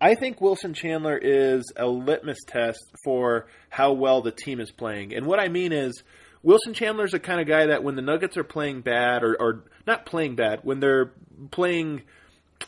I 0.00 0.14
think 0.14 0.40
Wilson 0.40 0.74
Chandler 0.74 1.16
is 1.16 1.72
a 1.76 1.86
litmus 1.86 2.38
test 2.46 2.80
for 3.04 3.46
how 3.68 3.92
well 3.92 4.22
the 4.22 4.32
team 4.32 4.60
is 4.60 4.70
playing. 4.70 5.14
And 5.14 5.26
what 5.26 5.40
I 5.40 5.48
mean 5.48 5.72
is 5.72 6.02
Wilson 6.44 6.74
Chandler's 6.74 7.12
the 7.12 7.18
kind 7.18 7.40
of 7.40 7.48
guy 7.48 7.66
that 7.66 7.82
when 7.82 7.96
the 7.96 8.02
Nuggets 8.02 8.36
are 8.36 8.44
playing 8.44 8.82
bad, 8.82 9.24
or, 9.24 9.34
or 9.40 9.64
not 9.86 10.04
playing 10.04 10.36
bad, 10.36 10.60
when 10.62 10.78
they're 10.78 11.10
playing, 11.50 12.02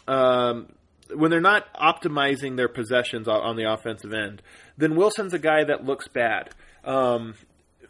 um, 0.08 0.72
when 1.14 1.30
they're 1.30 1.42
not 1.42 1.72
optimizing 1.74 2.56
their 2.56 2.68
possessions 2.68 3.28
on 3.28 3.54
the 3.56 3.70
offensive 3.70 4.14
end, 4.14 4.40
then 4.78 4.96
Wilson's 4.96 5.34
a 5.34 5.38
guy 5.38 5.62
that 5.64 5.84
looks 5.84 6.08
bad. 6.08 6.50
Um, 6.84 7.34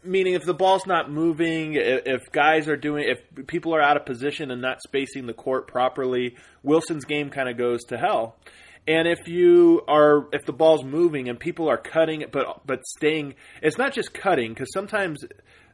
meaning, 0.03 0.35
if 0.35 0.45
the 0.45 0.55
ball's 0.55 0.87
not 0.87 1.09
moving, 1.09 1.75
if, 1.75 2.03
if 2.05 2.33
guys 2.33 2.67
are 2.69 2.77
doing, 2.77 3.07
if 3.09 3.47
people 3.47 3.73
are 3.73 3.81
out 3.81 3.97
of 3.97 4.05
position 4.05 4.51
and 4.51 4.61
not 4.61 4.83
spacing 4.83 5.27
the 5.27 5.35
court 5.35 5.69
properly, 5.69 6.37
Wilson's 6.65 7.05
game 7.05 7.31
kind 7.31 7.49
of 7.49 7.57
goes 7.57 7.85
to 7.85 7.97
hell. 7.97 8.35
And 8.89 9.09
if 9.09 9.27
you 9.27 9.83
are, 9.89 10.29
if 10.33 10.47
the 10.47 10.53
ball's 10.53 10.85
moving 10.85 11.29
and 11.29 11.39
people 11.39 11.69
are 11.69 11.77
cutting, 11.77 12.25
but 12.31 12.61
but 12.65 12.85
staying, 12.87 13.35
it's 13.63 13.79
not 13.79 13.93
just 13.93 14.15
cutting 14.15 14.53
because 14.53 14.73
sometimes 14.73 15.25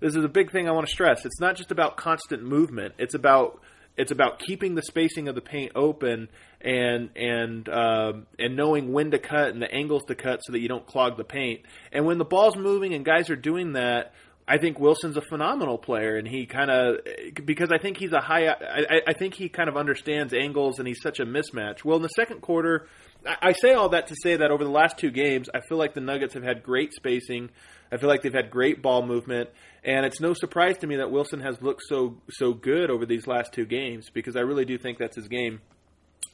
this 0.03 0.17
is 0.17 0.25
a 0.25 0.29
big 0.29 0.51
thing 0.51 0.69
I 0.69 0.73
want 0.73 0.87
to 0.87 0.93
stress. 0.93 1.25
It's 1.25 1.41
not 1.41 1.57
just 1.57 1.71
about 1.71 1.97
constant 1.97 2.43
movement. 2.43 2.95
It's 2.99 3.15
about 3.15 3.61
it's 3.97 4.11
about 4.11 4.39
keeping 4.39 4.75
the 4.75 4.83
spacing 4.83 5.29
of 5.29 5.35
the 5.35 5.41
paint 5.41 5.73
open 5.75 6.29
and 6.61 7.11
and 7.15 7.69
um, 7.69 8.27
and 8.39 8.57
knowing 8.57 8.93
when 8.93 9.13
to 9.13 9.19
cut 9.19 9.51
and 9.51 9.63
the 9.63 9.73
angles 9.73 10.03
to 10.09 10.15
cut 10.15 10.41
so 10.43 10.53
that 10.53 10.61
you 10.61 10.69
don't 10.69 10.87
clog 10.87 11.17
the 11.17 11.25
paint. 11.25 11.61
And 11.93 12.05
when 12.05 12.19
the 12.19 12.25
ball's 12.25 12.57
moving 12.57 12.95
and 12.95 13.05
guys 13.05 13.31
are 13.31 13.37
doing 13.37 13.75
that, 13.75 14.13
I 14.49 14.59
think 14.59 14.81
Wilson's 14.81 15.17
a 15.17 15.21
phenomenal 15.21 15.79
player, 15.79 16.17
and 16.17 16.27
he 16.27 16.47
kind 16.47 16.71
of 16.71 16.97
because 17.45 17.71
I 17.71 17.79
think 17.79 17.97
he's 17.97 18.13
a 18.13 18.21
high. 18.21 18.49
I, 18.49 19.03
I 19.07 19.13
think 19.13 19.35
he 19.35 19.49
kind 19.49 19.69
of 19.69 19.77
understands 19.77 20.35
angles, 20.35 20.81
and 20.81 20.89
he's 20.89 21.01
such 21.01 21.21
a 21.21 21.25
mismatch. 21.25 21.85
Well, 21.85 21.97
in 21.97 22.03
the 22.03 22.09
second 22.09 22.41
quarter, 22.41 22.89
I 23.25 23.37
I 23.41 23.53
say 23.53 23.75
all 23.75 23.91
that 23.91 24.09
to 24.09 24.17
say 24.21 24.37
that 24.37 24.51
over 24.51 24.65
the 24.65 24.71
last 24.71 24.99
two 24.99 25.13
games, 25.13 25.49
I 25.55 25.61
feel 25.69 25.79
like 25.79 25.95
the 25.95 26.01
Nuggets 26.01 26.35
have 26.35 26.43
had 26.43 26.65
great 26.65 26.93
spacing. 26.93 27.51
I 27.93 27.99
feel 27.99 28.09
like 28.09 28.23
they've 28.23 28.33
had 28.33 28.51
great 28.51 28.81
ball 28.81 29.05
movement, 29.05 29.51
and 29.85 30.07
it's 30.07 30.19
no 30.19 30.33
surprise 30.33 30.79
to 30.79 30.87
me 30.87 30.97
that 30.97 31.11
Wilson 31.11 31.41
has 31.41 31.61
looked 31.61 31.83
so 31.87 32.17
so 32.31 32.55
good 32.55 32.91
over 32.91 33.05
these 33.05 33.27
last 33.27 33.53
two 33.53 33.67
games 33.67 34.09
because 34.09 34.35
I 34.35 34.41
really 34.41 34.65
do 34.65 34.79
think 34.79 34.99
that's 34.99 35.17
his 35.17 35.29
game. 35.29 35.61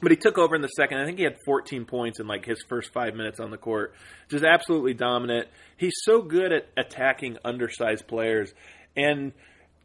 But 0.01 0.11
he 0.11 0.17
took 0.17 0.37
over 0.37 0.55
in 0.55 0.61
the 0.61 0.69
second. 0.69 0.99
I 0.99 1.05
think 1.05 1.17
he 1.17 1.25
had 1.25 1.35
14 1.45 1.83
points 1.83 2.21
in 2.21 2.27
like 2.27 2.45
his 2.45 2.63
first 2.69 2.93
five 2.93 3.15
minutes 3.15 3.41
on 3.41 3.51
the 3.51 3.57
court. 3.57 3.93
Just 4.29 4.45
absolutely 4.45 4.93
dominant. 4.93 5.49
He's 5.75 5.95
so 6.03 6.21
good 6.21 6.53
at 6.53 6.69
attacking 6.77 7.37
undersized 7.43 8.07
players, 8.07 8.53
and 8.95 9.33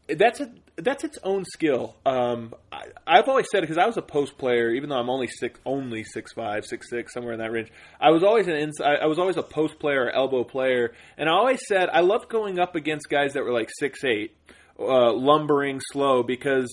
that's 0.09 0.41
a 0.41 0.51
that's 0.77 1.05
its 1.05 1.19
own 1.23 1.45
skill. 1.45 1.95
Um, 2.05 2.53
I, 2.73 2.87
I've 3.07 3.29
always 3.29 3.47
said 3.51 3.59
it 3.59 3.63
because 3.63 3.79
I 3.79 3.87
was 3.87 3.97
a 3.97 4.03
post 4.03 4.37
player, 4.39 4.71
even 4.71 4.89
though 4.89 4.99
I'm 4.99 5.09
only 5.09 5.29
six, 5.29 5.61
only 5.65 6.05
six 6.05 6.33
five, 6.33 6.65
six 6.65 6.91
six, 6.91 7.13
somewhere 7.15 7.33
in 7.33 7.39
that 7.39 7.53
range. 7.53 7.71
I 8.01 8.11
was 8.11 8.23
always 8.23 8.47
an 8.49 8.57
inside. 8.57 8.99
I 9.01 9.07
was 9.07 9.19
always 9.19 9.37
a 9.37 9.43
post 9.43 9.79
player, 9.79 10.05
or 10.05 10.11
elbow 10.11 10.45
player, 10.45 10.93
and 11.17 11.29
I 11.29 11.33
always 11.33 11.61
said 11.67 11.89
I 11.91 12.01
loved 12.01 12.29
going 12.29 12.59
up 12.59 12.75
against 12.75 13.09
guys 13.09 13.35
that 13.35 13.45
were 13.45 13.53
like 13.53 13.71
six 13.79 14.05
eight, 14.05 14.37
uh, 14.79 15.13
lumbering, 15.13 15.81
slow, 15.93 16.23
because 16.23 16.69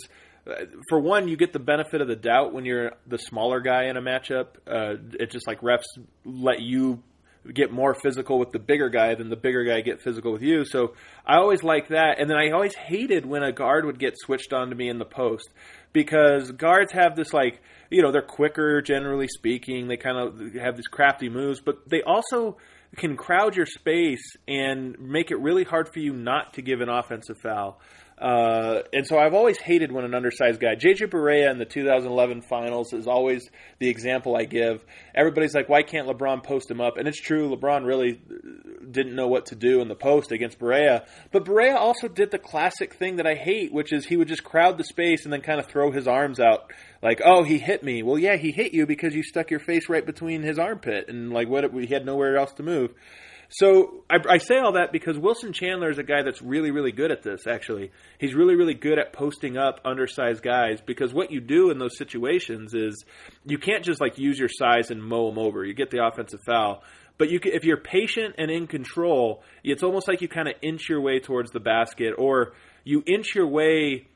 uh, 0.47 0.65
for 0.89 0.99
one, 0.99 1.27
you 1.27 1.37
get 1.37 1.53
the 1.53 1.59
benefit 1.59 2.01
of 2.01 2.07
the 2.07 2.15
doubt 2.15 2.53
when 2.53 2.65
you're 2.65 2.93
the 3.07 3.17
smaller 3.17 3.61
guy 3.61 3.85
in 3.85 3.97
a 3.97 4.01
matchup. 4.01 4.47
Uh, 4.67 4.95
it's 5.13 5.31
just 5.31 5.47
like 5.47 5.61
refs 5.61 5.83
let 6.25 6.61
you 6.61 7.03
get 7.51 7.71
more 7.71 7.95
physical 7.95 8.37
with 8.37 8.51
the 8.51 8.59
bigger 8.59 8.89
guy 8.89 9.15
than 9.15 9.29
the 9.29 9.35
bigger 9.35 9.63
guy 9.63 9.81
get 9.81 10.01
physical 10.01 10.31
with 10.31 10.41
you. 10.41 10.63
So 10.65 10.93
I 11.25 11.37
always 11.37 11.63
like 11.63 11.89
that. 11.89 12.19
And 12.19 12.29
then 12.29 12.37
I 12.37 12.51
always 12.51 12.75
hated 12.75 13.25
when 13.25 13.43
a 13.43 13.51
guard 13.51 13.85
would 13.85 13.99
get 13.99 14.17
switched 14.17 14.53
on 14.53 14.69
to 14.69 14.75
me 14.75 14.89
in 14.89 14.99
the 14.99 15.05
post 15.05 15.49
because 15.93 16.51
guards 16.51 16.91
have 16.91 17.15
this 17.15 17.33
like, 17.33 17.61
you 17.89 18.01
know, 18.01 18.11
they're 18.11 18.21
quicker 18.21 18.81
generally 18.81 19.27
speaking. 19.27 19.87
They 19.87 19.97
kind 19.97 20.17
of 20.17 20.53
have 20.55 20.75
these 20.75 20.87
crafty 20.87 21.29
moves, 21.29 21.59
but 21.59 21.89
they 21.89 22.03
also 22.03 22.57
can 22.95 23.15
crowd 23.15 23.55
your 23.55 23.65
space 23.65 24.35
and 24.47 24.99
make 24.99 25.31
it 25.31 25.39
really 25.39 25.63
hard 25.63 25.91
for 25.91 25.99
you 25.99 26.13
not 26.13 26.53
to 26.53 26.61
give 26.61 26.81
an 26.81 26.89
offensive 26.89 27.37
foul. 27.37 27.79
Uh, 28.21 28.83
and 28.93 29.07
so 29.07 29.17
I've 29.17 29.33
always 29.33 29.57
hated 29.57 29.91
when 29.91 30.05
an 30.05 30.13
undersized 30.13 30.59
guy, 30.59 30.75
JJ 30.75 31.09
Barea 31.09 31.49
in 31.49 31.57
the 31.57 31.65
2011 31.65 32.43
finals 32.43 32.93
is 32.93 33.07
always 33.07 33.49
the 33.79 33.89
example 33.89 34.35
I 34.35 34.45
give. 34.45 34.85
Everybody's 35.15 35.55
like, 35.55 35.67
why 35.67 35.81
can't 35.81 36.07
LeBron 36.07 36.43
post 36.43 36.69
him 36.69 36.79
up? 36.79 36.97
And 36.97 37.07
it's 37.07 37.19
true, 37.19 37.49
LeBron 37.49 37.83
really 37.83 38.21
didn't 38.91 39.15
know 39.15 39.27
what 39.27 39.47
to 39.47 39.55
do 39.55 39.81
in 39.81 39.87
the 39.87 39.95
post 39.95 40.31
against 40.31 40.59
Barea. 40.59 41.03
But 41.31 41.45
Barea 41.45 41.75
also 41.75 42.07
did 42.07 42.29
the 42.29 42.37
classic 42.37 42.93
thing 42.93 43.15
that 43.15 43.25
I 43.25 43.33
hate, 43.33 43.73
which 43.73 43.91
is 43.91 44.05
he 44.05 44.17
would 44.17 44.27
just 44.27 44.43
crowd 44.43 44.77
the 44.77 44.83
space 44.83 45.23
and 45.23 45.33
then 45.33 45.41
kind 45.41 45.59
of 45.59 45.65
throw 45.65 45.91
his 45.91 46.07
arms 46.07 46.39
out. 46.39 46.71
Like, 47.01 47.21
oh, 47.25 47.41
he 47.41 47.57
hit 47.57 47.83
me. 47.83 48.03
Well, 48.03 48.19
yeah, 48.19 48.37
he 48.37 48.51
hit 48.51 48.71
you 48.71 48.85
because 48.85 49.15
you 49.15 49.23
stuck 49.23 49.49
your 49.49 49.59
face 49.59 49.89
right 49.89 50.05
between 50.05 50.43
his 50.43 50.59
armpit 50.59 51.09
and 51.09 51.33
like 51.33 51.49
what 51.49 51.73
he 51.73 51.87
had 51.87 52.05
nowhere 52.05 52.37
else 52.37 52.53
to 52.53 52.63
move. 52.63 52.93
So 53.53 54.05
I, 54.09 54.15
I, 54.29 54.37
say 54.37 54.59
all 54.59 54.73
that 54.73 54.93
because 54.93 55.17
Wilson 55.17 55.51
Chandler 55.51 55.89
is 55.89 55.97
a 55.97 56.03
guy 56.03 56.23
that's 56.23 56.41
really, 56.41 56.71
really 56.71 56.93
good 56.93 57.11
at 57.11 57.21
this. 57.21 57.45
Actually, 57.45 57.91
he's 58.17 58.33
really, 58.33 58.55
really 58.55 58.73
good 58.73 58.97
at 58.97 59.11
posting 59.11 59.57
up 59.57 59.81
undersized 59.83 60.41
guys 60.41 60.79
because 60.79 61.13
what 61.13 61.31
you 61.31 61.41
do 61.41 61.69
in 61.69 61.77
those 61.77 61.97
situations 61.97 62.73
is 62.73 63.03
you 63.45 63.57
can't 63.57 63.83
just 63.83 63.99
like 63.99 64.17
use 64.17 64.39
your 64.39 64.47
size 64.47 64.89
and 64.89 65.03
mow 65.03 65.29
them 65.29 65.37
over. 65.37 65.65
You 65.65 65.73
get 65.73 65.91
the 65.91 66.01
offensive 66.01 66.39
foul, 66.45 66.81
but 67.17 67.29
you 67.29 67.41
can, 67.41 67.51
if 67.51 67.65
you're 67.65 67.75
patient 67.75 68.35
and 68.37 68.49
in 68.49 68.67
control, 68.67 69.43
it's 69.65 69.83
almost 69.83 70.07
like 70.07 70.21
you 70.21 70.29
kind 70.29 70.47
of 70.47 70.53
inch 70.61 70.87
your 70.87 71.01
way 71.01 71.19
towards 71.19 71.51
the 71.51 71.59
basket, 71.59 72.13
or 72.17 72.53
you 72.85 73.03
inch 73.05 73.35
your 73.35 73.47
way 73.47 74.07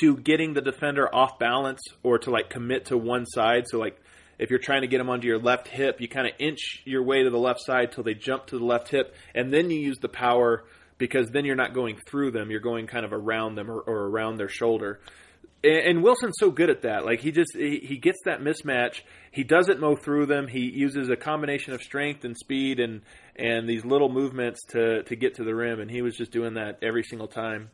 to 0.00 0.16
getting 0.16 0.54
the 0.54 0.60
defender 0.60 1.12
off 1.12 1.40
balance, 1.40 1.80
or 2.04 2.18
to 2.18 2.30
like 2.30 2.50
commit 2.50 2.86
to 2.86 2.96
one 2.96 3.26
side. 3.26 3.64
So 3.66 3.80
like 3.80 4.00
if 4.38 4.50
you're 4.50 4.58
trying 4.58 4.82
to 4.82 4.88
get 4.88 4.98
them 4.98 5.10
onto 5.10 5.26
your 5.26 5.38
left 5.38 5.68
hip, 5.68 6.00
you 6.00 6.08
kind 6.08 6.26
of 6.26 6.32
inch 6.38 6.82
your 6.84 7.02
way 7.02 7.22
to 7.22 7.30
the 7.30 7.38
left 7.38 7.60
side 7.60 7.92
till 7.92 8.04
they 8.04 8.14
jump 8.14 8.46
to 8.46 8.58
the 8.58 8.64
left 8.64 8.88
hip, 8.88 9.14
and 9.34 9.52
then 9.52 9.70
you 9.70 9.78
use 9.78 9.98
the 10.00 10.08
power 10.08 10.64
because 10.98 11.30
then 11.30 11.44
you're 11.44 11.56
not 11.56 11.74
going 11.74 11.96
through 12.06 12.30
them; 12.30 12.50
you're 12.50 12.60
going 12.60 12.86
kind 12.86 13.04
of 13.04 13.12
around 13.12 13.54
them 13.54 13.70
or, 13.70 13.80
or 13.80 14.08
around 14.08 14.36
their 14.36 14.48
shoulder. 14.48 15.00
And, 15.62 15.86
and 15.86 16.02
Wilson's 16.02 16.36
so 16.38 16.50
good 16.50 16.70
at 16.70 16.82
that. 16.82 17.04
Like 17.04 17.20
he 17.20 17.32
just 17.32 17.56
he, 17.56 17.80
he 17.82 17.96
gets 17.96 18.18
that 18.24 18.40
mismatch. 18.40 19.00
He 19.32 19.44
doesn't 19.44 19.80
mow 19.80 19.96
through 19.96 20.26
them. 20.26 20.46
He 20.46 20.70
uses 20.70 21.08
a 21.08 21.16
combination 21.16 21.72
of 21.72 21.82
strength 21.82 22.24
and 22.24 22.36
speed 22.36 22.80
and 22.80 23.02
and 23.36 23.68
these 23.68 23.84
little 23.84 24.08
movements 24.08 24.60
to 24.70 25.02
to 25.04 25.16
get 25.16 25.36
to 25.36 25.44
the 25.44 25.54
rim. 25.54 25.80
And 25.80 25.90
he 25.90 26.02
was 26.02 26.16
just 26.16 26.32
doing 26.32 26.54
that 26.54 26.78
every 26.82 27.02
single 27.02 27.28
time. 27.28 27.70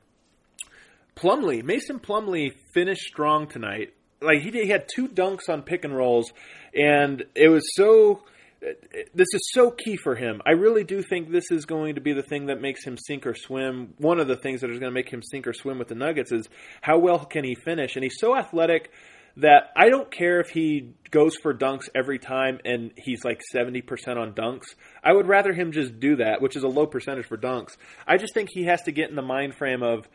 Plumlee, 1.16 1.62
Mason 1.62 1.98
Plumlee 1.98 2.54
finished 2.72 3.02
strong 3.02 3.46
tonight 3.46 3.92
like 4.20 4.40
he, 4.40 4.50
he 4.50 4.68
had 4.68 4.88
two 4.94 5.08
dunks 5.08 5.48
on 5.48 5.62
pick 5.62 5.84
and 5.84 5.96
rolls, 5.96 6.32
and 6.74 7.24
it 7.34 7.48
was 7.48 7.62
so. 7.74 8.22
This 9.14 9.28
is 9.32 9.50
so 9.54 9.70
key 9.70 9.96
for 9.96 10.14
him. 10.14 10.42
I 10.44 10.50
really 10.50 10.84
do 10.84 11.02
think 11.02 11.30
this 11.30 11.50
is 11.50 11.64
going 11.64 11.94
to 11.94 12.02
be 12.02 12.12
the 12.12 12.22
thing 12.22 12.46
that 12.46 12.60
makes 12.60 12.84
him 12.84 12.98
sink 12.98 13.26
or 13.26 13.34
swim. 13.34 13.94
One 13.96 14.20
of 14.20 14.28
the 14.28 14.36
things 14.36 14.60
that 14.60 14.68
is 14.68 14.78
going 14.78 14.90
to 14.90 14.94
make 14.94 15.08
him 15.08 15.22
sink 15.22 15.46
or 15.46 15.54
swim 15.54 15.78
with 15.78 15.88
the 15.88 15.94
Nuggets 15.94 16.30
is 16.30 16.46
how 16.82 16.98
well 16.98 17.24
can 17.24 17.42
he 17.42 17.54
finish, 17.54 17.96
and 17.96 18.02
he's 18.02 18.18
so 18.18 18.36
athletic 18.36 18.90
that 19.36 19.70
I 19.76 19.88
don't 19.88 20.10
care 20.10 20.40
if 20.40 20.50
he 20.50 20.92
goes 21.10 21.36
for 21.36 21.54
dunks 21.54 21.88
every 21.94 22.18
time 22.18 22.58
and 22.64 22.92
he's 22.96 23.24
like 23.24 23.40
70% 23.54 23.82
on 24.16 24.32
dunks. 24.32 24.74
I 25.02 25.12
would 25.12 25.26
rather 25.26 25.52
him 25.52 25.72
just 25.72 25.98
do 26.00 26.16
that, 26.16 26.40
which 26.40 26.56
is 26.56 26.62
a 26.62 26.68
low 26.68 26.86
percentage 26.86 27.26
for 27.26 27.38
dunks. 27.38 27.76
I 28.06 28.16
just 28.16 28.34
think 28.34 28.50
he 28.52 28.64
has 28.64 28.82
to 28.82 28.92
get 28.92 29.10
in 29.10 29.16
the 29.16 29.22
mind 29.22 29.54
frame 29.54 29.82
of 29.82 30.08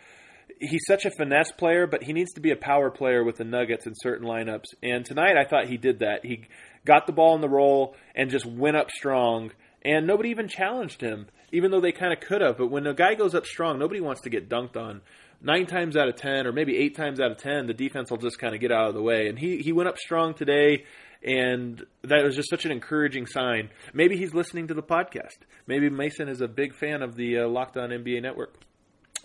he's 0.59 0.85
such 0.87 1.05
a 1.05 1.11
finesse 1.11 1.51
player, 1.51 1.87
but 1.87 2.03
he 2.03 2.13
needs 2.13 2.33
to 2.33 2.41
be 2.41 2.51
a 2.51 2.55
power 2.55 2.89
player 2.89 3.23
with 3.23 3.37
the 3.37 3.43
Nuggets 3.43 3.85
in 3.85 3.93
certain 3.95 4.27
lineups. 4.27 4.73
And 4.81 5.05
tonight, 5.05 5.37
I 5.37 5.45
thought 5.45 5.67
he 5.67 5.77
did 5.77 5.99
that. 5.99 6.25
He 6.25 6.47
got 6.85 7.07
the 7.07 7.13
ball 7.13 7.35
in 7.35 7.41
the 7.41 7.49
roll 7.49 7.95
and 8.15 8.29
just 8.29 8.45
went 8.45 8.77
up 8.77 8.91
strong, 8.91 9.51
and 9.83 10.07
nobody 10.07 10.29
even 10.29 10.47
challenged 10.47 11.01
him, 11.01 11.27
even 11.51 11.71
though 11.71 11.81
they 11.81 11.91
kind 11.91 12.13
of 12.13 12.19
could 12.19 12.41
have. 12.41 12.57
But 12.57 12.71
when 12.71 12.87
a 12.87 12.93
guy 12.93 13.15
goes 13.15 13.35
up 13.35 13.45
strong, 13.45 13.79
nobody 13.79 14.01
wants 14.01 14.21
to 14.21 14.29
get 14.29 14.49
dunked 14.49 14.77
on. 14.77 15.01
Nine 15.41 15.65
times 15.65 15.97
out 15.97 16.07
of 16.07 16.15
ten, 16.15 16.47
or 16.47 16.51
maybe 16.51 16.77
eight 16.77 16.95
times 16.95 17.19
out 17.19 17.31
of 17.31 17.37
ten, 17.37 17.67
the 17.67 17.73
defense 17.73 18.09
will 18.09 18.17
just 18.17 18.39
kind 18.39 18.55
of 18.55 18.61
get 18.61 18.71
out 18.71 18.87
of 18.87 18.95
the 18.95 19.01
way. 19.01 19.27
And 19.27 19.37
he 19.37 19.57
he 19.57 19.71
went 19.73 19.89
up 19.89 19.97
strong 19.97 20.33
today 20.33 20.85
and 21.25 21.83
that 22.03 22.23
was 22.23 22.35
just 22.35 22.49
such 22.49 22.65
an 22.65 22.71
encouraging 22.71 23.25
sign. 23.25 23.69
Maybe 23.93 24.15
he's 24.15 24.33
listening 24.33 24.67
to 24.67 24.75
the 24.75 24.83
podcast. 24.83 25.39
Maybe 25.65 25.89
Mason 25.89 26.29
is 26.29 26.39
a 26.39 26.47
big 26.47 26.75
fan 26.75 27.01
of 27.01 27.15
the 27.15 27.39
uh, 27.39 27.47
Locked 27.47 27.77
On 27.77 27.89
NBA 27.89 28.21
Network. 28.21 28.59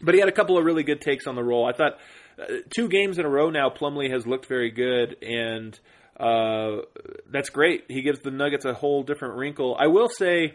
But 0.01 0.15
he 0.15 0.21
had 0.21 0.29
a 0.29 0.33
couple 0.33 0.57
of 0.59 0.65
really 0.65 0.83
good 0.83 1.01
takes 1.01 1.27
on 1.27 1.35
the 1.35 1.45
roll. 1.45 1.67
I 1.67 1.73
thought 1.73 1.99
uh, 2.41 2.45
two 2.75 2.89
games 2.89 3.19
in 3.19 3.27
a 3.27 3.29
row 3.29 3.51
now, 3.51 3.69
Plumlee 3.69 4.11
has 4.13 4.27
looked 4.27 4.47
very 4.47 4.71
good, 4.71 5.17
and 5.23 5.79
uh, 6.19 6.83
that's 7.31 7.51
great. 7.51 7.85
He 7.89 8.03
gives 8.03 8.21
the 8.21 8.31
Nuggets 8.31 8.65
a 8.65 8.75
whole 8.75 9.03
different 9.03 9.37
wrinkle. 9.37 9.77
I 9.79 9.89
will 9.89 10.09
say 10.09 10.55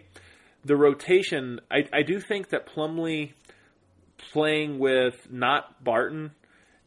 the 0.64 0.76
rotation. 0.76 1.62
I, 1.70 1.86
I 1.94 2.02
do 2.04 2.20
think 2.20 2.50
that 2.50 2.68
Plumlee 2.68 3.34
playing 4.32 4.80
with 4.80 5.28
not 5.32 5.84
Barton 5.84 6.32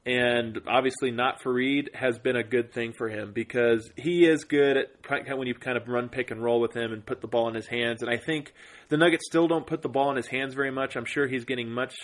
and 0.09 0.61
obviously 0.67 1.11
not 1.11 1.43
Faried 1.43 1.95
has 1.95 2.19
been 2.19 2.35
a 2.35 2.43
good 2.43 2.73
thing 2.73 2.95
for 2.97 3.09
him 3.09 3.33
because 3.33 3.91
he 3.95 4.25
is 4.25 4.45
good 4.45 4.79
at 4.79 5.37
when 5.37 5.47
you 5.47 5.55
kind 5.55 5.77
of 5.77 5.87
run 5.87 6.09
pick 6.09 6.31
and 6.31 6.43
roll 6.43 6.61
with 6.61 6.75
him 6.75 6.93
and 6.93 7.05
put 7.05 7.21
the 7.21 7.27
ball 7.27 7.47
in 7.49 7.55
his 7.55 7.67
hands. 7.67 8.01
And 8.01 8.11
I 8.11 8.17
think 8.17 8.55
the 8.89 8.97
Nuggets 8.97 9.27
still 9.27 9.49
don't 9.49 9.67
put 9.67 9.83
the 9.83 9.89
ball 9.91 10.11
in 10.11 10.17
his 10.17 10.27
hands 10.27 10.55
very 10.55 10.71
much. 10.71 10.97
I'm 10.97 11.05
sure 11.05 11.27
he's 11.27 11.45
getting 11.45 11.71
much 11.71 11.95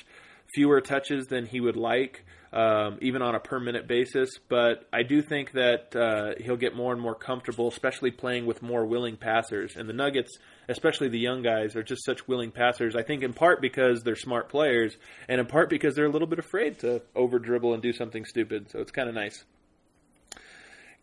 fewer 0.55 0.81
touches 0.81 1.27
than 1.27 1.47
he 1.47 1.61
would 1.61 1.77
like, 1.77 2.25
um, 2.53 2.99
even 3.03 3.21
on 3.21 3.35
a 3.35 3.41
per 3.41 3.59
minute 3.59 3.89
basis. 3.89 4.31
But 4.49 4.87
I 4.93 5.03
do 5.03 5.21
think 5.21 5.53
that 5.53 5.95
uh, 5.97 6.43
he'll 6.43 6.57
get 6.57 6.77
more 6.77 6.93
and 6.93 7.01
more 7.01 7.15
comfortable, 7.15 7.69
especially 7.69 8.13
playing 8.13 8.47
with 8.47 8.63
more 8.63 8.87
willing 8.87 9.17
passers. 9.17 9.77
And 9.77 9.89
the 9.89 9.93
Nuggets, 9.93 10.39
especially 10.69 11.09
the 11.09 11.19
young 11.19 11.43
guys, 11.43 11.75
are 11.77 11.83
just 11.83 12.05
such 12.05 12.29
willing 12.29 12.53
passers. 12.53 12.95
I 12.95 13.03
think 13.03 13.23
in 13.23 13.33
part 13.33 13.61
because 13.61 14.03
they're 14.03 14.17
smart 14.17 14.49
players, 14.49 14.97
and 15.29 15.41
in 15.41 15.47
part 15.47 15.69
because 15.69 15.95
they're 15.95 16.07
a 16.07 16.13
little 16.13 16.29
bit 16.29 16.39
afraid 16.39 16.79
to 16.81 17.03
over 17.15 17.39
dribble 17.39 17.75
and 17.75 17.83
do 17.83 17.93
something 17.93 18.25
stupid. 18.25 18.71
So 18.71 18.79
it's 18.79 18.93
kind 18.93 19.09
of 19.09 19.15
nice. 19.15 19.45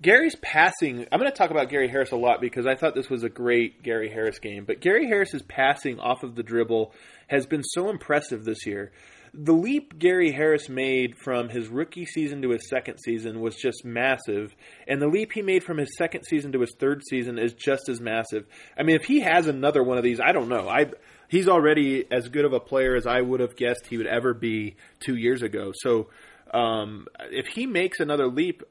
Gary's 0.02 0.36
passing. 0.42 1.06
I'm 1.12 1.20
going 1.20 1.32
to 1.32 1.38
talk 1.38 1.52
about 1.52 1.70
Gary 1.70 1.88
Harris 1.88 2.10
a 2.10 2.16
lot 2.16 2.42
because 2.42 2.66
I 2.66 2.74
thought 2.74 2.96
this 2.96 3.10
was 3.10 3.24
a 3.24 3.30
great 3.30 3.84
Gary 3.84 4.10
Harris 4.10 4.40
game. 4.40 4.66
But 4.66 4.80
Gary 4.80 5.06
Harris's 5.06 5.44
passing 5.44 6.00
off 6.00 6.24
of 6.24 6.34
the 6.34 6.42
dribble 6.42 6.92
has 7.28 7.46
been 7.46 7.62
so 7.64 7.90
impressive 7.90 8.44
this 8.44 8.66
year 8.66 8.92
the 9.34 9.54
leap 9.54 9.98
Gary 9.98 10.32
Harris 10.32 10.68
made 10.68 11.18
from 11.18 11.48
his 11.50 11.70
rookie 11.70 12.06
season 12.06 12.42
to 12.42 12.50
his 12.50 12.68
second 12.70 12.98
season 12.98 13.40
was 13.40 13.56
just 13.56 13.86
massive, 13.86 14.54
and 14.88 15.02
the 15.02 15.08
leap 15.08 15.32
he 15.32 15.42
made 15.42 15.64
from 15.64 15.78
his 15.78 15.96
second 15.98 16.24
season 16.26 16.52
to 16.52 16.60
his 16.60 16.74
third 16.78 17.02
season 17.10 17.40
is 17.40 17.54
just 17.54 17.88
as 17.88 18.02
massive. 18.02 18.46
I 18.78 18.84
mean, 18.84 18.98
if 18.98 19.06
he 19.06 19.22
has 19.22 19.48
another 19.48 19.84
one 19.84 19.98
of 19.98 20.04
these, 20.04 20.20
I 20.20 20.34
don't 20.34 20.50
know. 20.50 20.68
I 20.68 20.92
he's 21.30 21.48
already 21.48 22.06
as 22.12 22.28
good 22.28 22.44
of 22.44 22.52
a 22.52 22.60
player 22.60 22.96
as 22.96 23.08
I 23.08 23.22
would 23.22 23.40
have 23.40 23.56
guessed 23.56 23.88
he 23.88 23.98
would 23.98 24.08
ever 24.08 24.34
be 24.34 24.76
two 25.00 25.16
years 25.16 25.42
ago. 25.42 25.72
So 25.74 26.10
um, 26.54 27.08
if 27.32 27.48
he 27.48 27.66
makes 27.66 28.02
another 28.02 28.28
leap, 28.28 28.64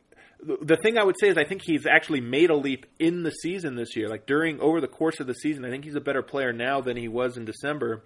the 0.43 0.77
thing 0.77 0.99
I 0.99 1.05
would 1.05 1.17
say 1.19 1.29
is 1.29 1.39
I 1.39 1.45
think 1.45 1.63
he's 1.63 1.87
actually 1.87 2.21
made 2.21 2.51
a 2.51 2.57
leap 2.57 2.85
in 2.99 3.23
the 3.23 3.31
season 3.31 3.77
this 3.77 3.97
year. 3.97 4.09
Like 4.09 4.27
during 4.27 4.61
over 4.61 4.83
the 4.83 4.89
course 4.89 5.21
of 5.21 5.27
the 5.27 5.35
season, 5.35 5.65
I 5.65 5.71
think 5.71 5.85
he's 5.85 5.95
a 5.95 6.01
better 6.01 6.23
player 6.23 6.53
now 6.53 6.83
than 6.83 6.99
he 6.99 7.09
was 7.09 7.39
in 7.39 7.47
December. 7.47 8.05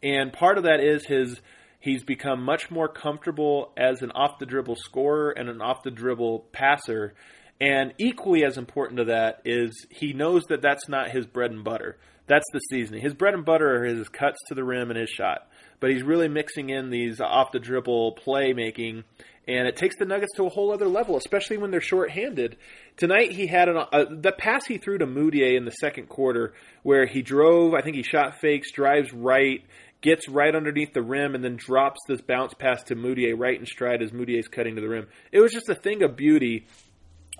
And 0.00 0.32
part 0.32 0.58
of 0.58 0.64
that 0.64 0.78
is 0.78 1.04
his 1.04 1.40
He's 1.80 2.02
become 2.02 2.42
much 2.42 2.70
more 2.70 2.88
comfortable 2.88 3.72
as 3.76 4.02
an 4.02 4.10
off 4.12 4.38
the 4.38 4.46
dribble 4.46 4.76
scorer 4.76 5.30
and 5.30 5.48
an 5.48 5.62
off 5.62 5.82
the 5.82 5.90
dribble 5.90 6.46
passer. 6.52 7.14
And 7.60 7.94
equally 7.98 8.44
as 8.44 8.58
important 8.58 8.98
to 8.98 9.04
that 9.06 9.42
is 9.44 9.86
he 9.90 10.12
knows 10.12 10.44
that 10.48 10.62
that's 10.62 10.88
not 10.88 11.10
his 11.10 11.26
bread 11.26 11.50
and 11.50 11.64
butter. 11.64 11.98
That's 12.26 12.46
the 12.52 12.60
seasoning. 12.70 13.00
His 13.00 13.14
bread 13.14 13.34
and 13.34 13.44
butter 13.44 13.76
are 13.76 13.84
his 13.84 14.08
cuts 14.08 14.38
to 14.48 14.54
the 14.54 14.62
rim 14.62 14.90
and 14.90 14.98
his 14.98 15.08
shot. 15.08 15.48
But 15.80 15.90
he's 15.90 16.02
really 16.02 16.28
mixing 16.28 16.68
in 16.70 16.90
these 16.90 17.20
off 17.20 17.52
the 17.52 17.58
dribble 17.58 18.18
playmaking, 18.24 19.04
and 19.46 19.66
it 19.66 19.76
takes 19.76 19.96
the 19.96 20.04
Nuggets 20.04 20.34
to 20.36 20.44
a 20.44 20.50
whole 20.50 20.72
other 20.72 20.88
level, 20.88 21.16
especially 21.16 21.56
when 21.56 21.70
they're 21.70 21.80
shorthanded. 21.80 22.56
Tonight 22.98 23.32
he 23.32 23.46
had 23.46 23.68
an, 23.68 23.78
uh, 23.78 24.04
the 24.10 24.32
pass 24.32 24.66
he 24.66 24.76
threw 24.76 24.98
to 24.98 25.06
Mudiay 25.06 25.56
in 25.56 25.64
the 25.64 25.70
second 25.70 26.08
quarter, 26.08 26.52
where 26.82 27.06
he 27.06 27.22
drove. 27.22 27.72
I 27.72 27.80
think 27.80 27.96
he 27.96 28.02
shot 28.02 28.40
fakes, 28.40 28.72
drives 28.72 29.12
right, 29.12 29.64
gets 30.00 30.28
right 30.28 30.54
underneath 30.54 30.92
the 30.92 31.02
rim, 31.02 31.34
and 31.34 31.42
then 31.42 31.56
drops 31.56 32.00
this 32.08 32.20
bounce 32.20 32.54
pass 32.54 32.82
to 32.84 32.96
Mudiay 32.96 33.34
right 33.36 33.58
in 33.58 33.66
stride 33.66 34.02
as 34.02 34.12
Mudiay's 34.12 34.48
cutting 34.48 34.76
to 34.76 34.80
the 34.80 34.88
rim. 34.88 35.08
It 35.32 35.40
was 35.40 35.52
just 35.52 35.68
a 35.68 35.74
thing 35.74 36.02
of 36.02 36.16
beauty 36.16 36.66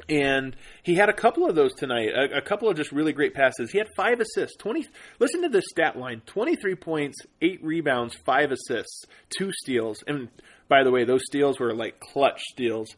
and 0.08 0.54
he 0.82 0.94
had 0.94 1.08
a 1.08 1.12
couple 1.12 1.48
of 1.48 1.54
those 1.54 1.74
tonight. 1.74 2.10
A, 2.14 2.38
a, 2.38 2.42
couple 2.42 2.68
of 2.68 2.76
just 2.76 2.92
really 2.92 3.12
great 3.12 3.34
passes. 3.34 3.70
He 3.70 3.78
had 3.78 3.88
five 3.96 4.20
assists. 4.20 4.56
Twenty. 4.56 4.86
Listen 5.18 5.42
to 5.42 5.48
this 5.48 5.64
stat 5.68 5.96
line: 5.96 6.22
twenty-three 6.26 6.76
points, 6.76 7.18
eight 7.42 7.62
rebounds, 7.62 8.14
five 8.14 8.50
assists, 8.50 9.04
two 9.36 9.50
steals. 9.52 10.02
And 10.06 10.28
by 10.68 10.84
the 10.84 10.90
way, 10.90 11.04
those 11.04 11.22
steals 11.24 11.58
were 11.58 11.74
like 11.74 12.00
clutch 12.00 12.40
steals. 12.50 12.94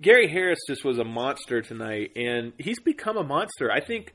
Gary 0.00 0.28
Harris 0.28 0.60
just 0.66 0.84
was 0.84 0.98
a 0.98 1.04
monster 1.04 1.60
tonight, 1.62 2.12
and 2.16 2.52
he's 2.58 2.80
become 2.80 3.16
a 3.16 3.24
monster. 3.24 3.70
I 3.70 3.80
think. 3.80 4.12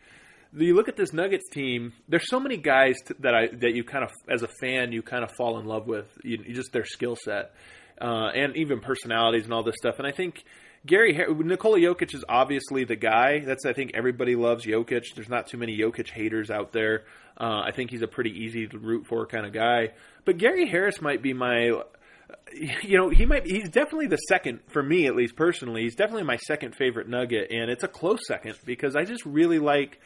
You 0.58 0.76
look 0.76 0.88
at 0.88 0.96
this 0.96 1.12
Nuggets 1.14 1.50
team. 1.50 1.94
There's 2.08 2.30
so 2.30 2.40
many 2.40 2.58
guys 2.58 2.96
that 3.20 3.36
I 3.36 3.48
that 3.62 3.74
you 3.74 3.84
kind 3.84 4.04
of, 4.04 4.12
as 4.30 4.42
a 4.42 4.48
fan, 4.48 4.92
you 4.92 5.02
kind 5.02 5.24
of 5.24 5.32
fall 5.38 5.60
in 5.60 5.66
love 5.66 5.88
with. 5.88 6.08
You, 6.24 6.44
you 6.46 6.54
just 6.54 6.72
their 6.72 6.86
skill 6.86 7.16
set, 7.16 7.54
uh, 8.00 8.30
and 8.34 8.56
even 8.56 8.80
personalities 8.80 9.44
and 9.46 9.54
all 9.54 9.64
this 9.64 9.76
stuff. 9.78 9.96
And 9.98 10.08
I 10.08 10.12
think 10.12 10.44
Gary 10.86 11.14
Nikola 11.14 11.80
Jokic 11.80 12.14
is 12.14 12.24
obviously 12.30 12.84
the 12.84 12.96
guy. 12.96 13.40
That's 13.40 13.66
I 13.66 13.74
think 13.74 13.92
everybody 13.96 14.36
loves 14.36 14.66
Jokic. 14.66 15.16
There's 15.16 15.30
not 15.30 15.48
too 15.48 15.58
many 15.58 15.78
Jokic 15.78 16.10
haters 16.10 16.52
out 16.52 16.72
there. 16.72 17.06
Uh, 17.40 17.62
I 17.66 17.72
think 17.72 17.92
he's 17.92 18.02
a 18.02 18.08
pretty 18.08 18.32
easy 18.32 18.68
to 18.68 18.78
root 18.78 19.08
for 19.08 19.26
kind 19.26 19.46
of 19.46 19.54
guy. 19.54 19.90
But 20.26 20.38
Gary 20.38 20.68
Harris 20.68 21.02
might 21.02 21.22
be 21.22 21.34
my 21.34 21.82
you 22.84 22.98
know, 22.98 23.10
he 23.10 23.26
might 23.26 23.46
he's 23.46 23.70
definitely 23.70 24.08
the 24.08 24.18
second 24.18 24.60
for 24.68 24.84
me 24.84 25.08
at 25.08 25.16
least 25.16 25.36
personally. 25.36 25.84
He's 25.84 25.96
definitely 25.96 26.24
my 26.24 26.38
second 26.38 26.76
favorite 26.76 27.08
Nugget 27.08 27.52
and 27.52 27.70
it's 27.70 27.84
a 27.84 27.88
close 27.88 28.20
second 28.28 28.56
because 28.66 28.96
I 28.96 29.06
just 29.06 29.26
really 29.26 29.60
like 29.60 30.00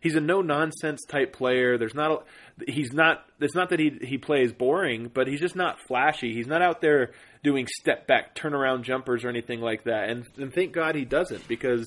he's 0.00 0.14
a 0.14 0.20
no 0.20 0.40
nonsense 0.40 1.04
type 1.08 1.32
player. 1.32 1.78
There's 1.78 1.94
not 1.94 2.10
a, 2.10 2.70
he's 2.70 2.92
not 2.92 3.24
it's 3.40 3.54
not 3.54 3.70
that 3.70 3.78
he 3.78 3.98
he 4.02 4.18
plays 4.18 4.52
boring, 4.52 5.10
but 5.12 5.26
he's 5.26 5.40
just 5.40 5.56
not 5.56 5.76
flashy. 5.86 6.34
He's 6.34 6.46
not 6.46 6.62
out 6.62 6.80
there 6.80 7.12
doing 7.42 7.66
step 7.80 8.06
back 8.06 8.34
turnaround 8.34 8.82
jumpers 8.82 9.24
or 9.24 9.28
anything 9.28 9.60
like 9.60 9.84
that. 9.84 10.10
And 10.10 10.26
and 10.36 10.52
thank 10.52 10.72
God 10.72 10.94
he 10.94 11.04
doesn't 11.04 11.46
because 11.48 11.86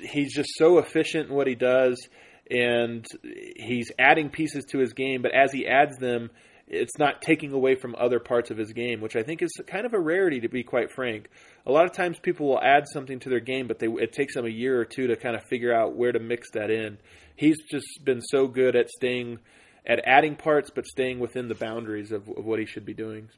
he's 0.00 0.34
just 0.34 0.50
so 0.56 0.78
efficient 0.78 1.28
in 1.28 1.34
what 1.34 1.46
he 1.46 1.54
does 1.54 2.08
and 2.50 3.06
he's 3.22 3.92
adding 3.98 4.28
pieces 4.28 4.64
to 4.70 4.78
his 4.78 4.92
game, 4.92 5.22
but 5.22 5.32
as 5.32 5.52
he 5.52 5.66
adds 5.66 5.96
them, 5.98 6.30
it's 6.66 6.98
not 6.98 7.22
taking 7.22 7.52
away 7.52 7.74
from 7.74 7.94
other 7.96 8.18
parts 8.18 8.50
of 8.50 8.56
his 8.56 8.72
game, 8.72 9.00
which 9.00 9.16
I 9.16 9.22
think 9.22 9.42
is 9.42 9.52
kind 9.66 9.86
of 9.86 9.92
a 9.92 10.00
rarity 10.00 10.40
to 10.40 10.48
be 10.48 10.62
quite 10.62 10.92
frank. 10.92 11.28
A 11.66 11.72
lot 11.72 11.84
of 11.84 11.92
times 11.92 12.18
people 12.18 12.48
will 12.48 12.60
add 12.60 12.84
something 12.92 13.20
to 13.20 13.28
their 13.28 13.40
game, 13.40 13.68
but 13.68 13.78
they, 13.78 13.86
it 13.86 14.12
takes 14.12 14.34
them 14.34 14.46
a 14.46 14.50
year 14.50 14.80
or 14.80 14.84
two 14.84 15.08
to 15.08 15.16
kind 15.16 15.36
of 15.36 15.42
figure 15.44 15.74
out 15.74 15.94
where 15.94 16.12
to 16.12 16.18
mix 16.18 16.50
that 16.52 16.70
in. 16.70 16.98
He's 17.36 17.58
just 17.70 17.86
been 18.04 18.20
so 18.22 18.46
good 18.46 18.76
at 18.76 18.88
staying 18.88 19.38
at 19.86 20.00
adding 20.04 20.36
parts, 20.36 20.70
but 20.74 20.86
staying 20.86 21.20
within 21.20 21.48
the 21.48 21.54
boundaries 21.54 22.12
of, 22.12 22.28
of 22.28 22.44
what 22.44 22.58
he 22.58 22.66
should 22.66 22.84
be 22.84 22.94
doing 22.94 23.28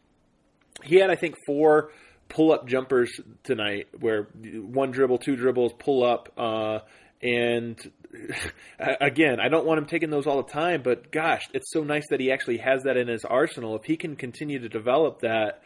he 0.83 0.97
had 0.97 1.11
I 1.11 1.17
think 1.17 1.37
four 1.47 1.91
pull 2.29 2.53
up 2.53 2.67
jumpers 2.67 3.13
tonight 3.45 3.89
where 4.01 4.23
one 4.23 4.91
dribble, 4.91 5.19
two 5.19 5.37
dribbles, 5.37 5.73
pull 5.79 6.03
up, 6.03 6.33
uh, 6.39 6.79
and 7.23 7.79
again, 8.79 9.39
I 9.39 9.49
don't 9.49 9.67
want 9.67 9.79
him 9.79 9.87
taking 9.87 10.11
those 10.11 10.27
all 10.27 10.43
the 10.43 10.51
time, 10.51 10.83
but 10.83 11.13
gosh, 11.13 11.43
it's 11.53 11.71
so 11.73 11.83
nice 11.83 12.05
that 12.11 12.21
he 12.21 12.33
actually 12.33 12.59
has 12.59 12.85
that 12.85 12.97
in 12.97 13.09
his 13.09 13.25
arsenal. 13.25 13.77
If 13.77 13.85
he 13.85 13.97
can 13.97 14.17
continue 14.17 14.61
to 14.61 14.69
develop 14.69 15.21
that, 15.21 15.63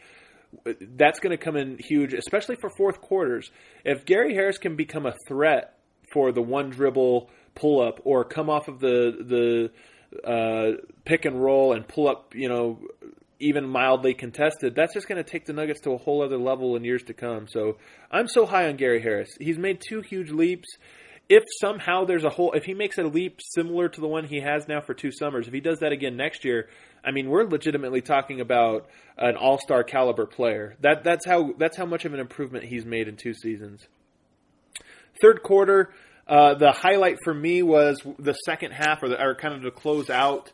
that's 0.81 1.19
going 1.19 1.37
to 1.37 1.43
come 1.43 1.55
in 1.55 1.77
huge, 1.79 2.13
especially 2.13 2.55
for 2.55 2.69
fourth 2.69 3.01
quarters. 3.01 3.51
If 3.83 4.05
Gary 4.05 4.33
Harris 4.33 4.57
can 4.57 4.75
become 4.75 5.05
a 5.05 5.13
threat 5.27 5.77
for 6.11 6.31
the 6.31 6.41
one 6.41 6.69
dribble 6.69 7.29
pull 7.55 7.81
up 7.81 7.99
or 8.03 8.23
come 8.23 8.49
off 8.49 8.67
of 8.67 8.79
the 8.79 9.69
the 10.23 10.27
uh, 10.27 10.77
pick 11.05 11.25
and 11.25 11.41
roll 11.41 11.73
and 11.73 11.87
pull 11.87 12.07
up, 12.07 12.33
you 12.33 12.47
know, 12.47 12.79
even 13.39 13.67
mildly 13.67 14.13
contested, 14.13 14.75
that's 14.75 14.93
just 14.93 15.07
going 15.07 15.21
to 15.21 15.29
take 15.29 15.45
the 15.45 15.53
Nuggets 15.53 15.81
to 15.81 15.91
a 15.91 15.97
whole 15.97 16.21
other 16.21 16.37
level 16.37 16.75
in 16.75 16.83
years 16.83 17.03
to 17.03 17.13
come. 17.13 17.47
So 17.47 17.77
I'm 18.11 18.27
so 18.27 18.45
high 18.45 18.67
on 18.67 18.77
Gary 18.77 19.01
Harris. 19.01 19.29
He's 19.39 19.57
made 19.57 19.81
two 19.87 20.01
huge 20.01 20.31
leaps. 20.31 20.67
If 21.29 21.43
somehow 21.59 22.05
there's 22.05 22.23
a 22.23 22.29
whole, 22.29 22.53
if 22.53 22.63
he 22.63 22.73
makes 22.73 22.97
a 22.97 23.03
leap 23.03 23.41
similar 23.41 23.89
to 23.89 24.01
the 24.01 24.07
one 24.07 24.23
he 24.23 24.39
has 24.39 24.67
now 24.67 24.79
for 24.79 24.93
two 24.93 25.11
summers, 25.11 25.47
if 25.47 25.53
he 25.53 25.59
does 25.59 25.79
that 25.79 25.91
again 25.91 26.15
next 26.15 26.45
year, 26.45 26.69
I 27.03 27.11
mean, 27.11 27.29
we're 27.29 27.43
legitimately 27.43 28.01
talking 28.01 28.41
about 28.41 28.87
an 29.17 29.35
all-star 29.35 29.83
caliber 29.83 30.25
player. 30.25 30.75
That 30.81 31.03
that's 31.03 31.25
how 31.25 31.53
that's 31.57 31.77
how 31.77 31.85
much 31.85 32.05
of 32.05 32.13
an 32.13 32.19
improvement 32.19 32.65
he's 32.65 32.85
made 32.85 33.07
in 33.07 33.15
two 33.15 33.33
seasons. 33.33 33.87
Third 35.21 35.41
quarter, 35.41 35.91
uh, 36.27 36.55
the 36.55 36.71
highlight 36.71 37.17
for 37.23 37.33
me 37.33 37.63
was 37.63 38.01
the 38.19 38.33
second 38.33 38.71
half, 38.71 39.01
or, 39.01 39.09
the, 39.09 39.21
or 39.21 39.35
kind 39.35 39.55
of 39.55 39.63
to 39.63 39.71
close 39.71 40.09
out 40.09 40.51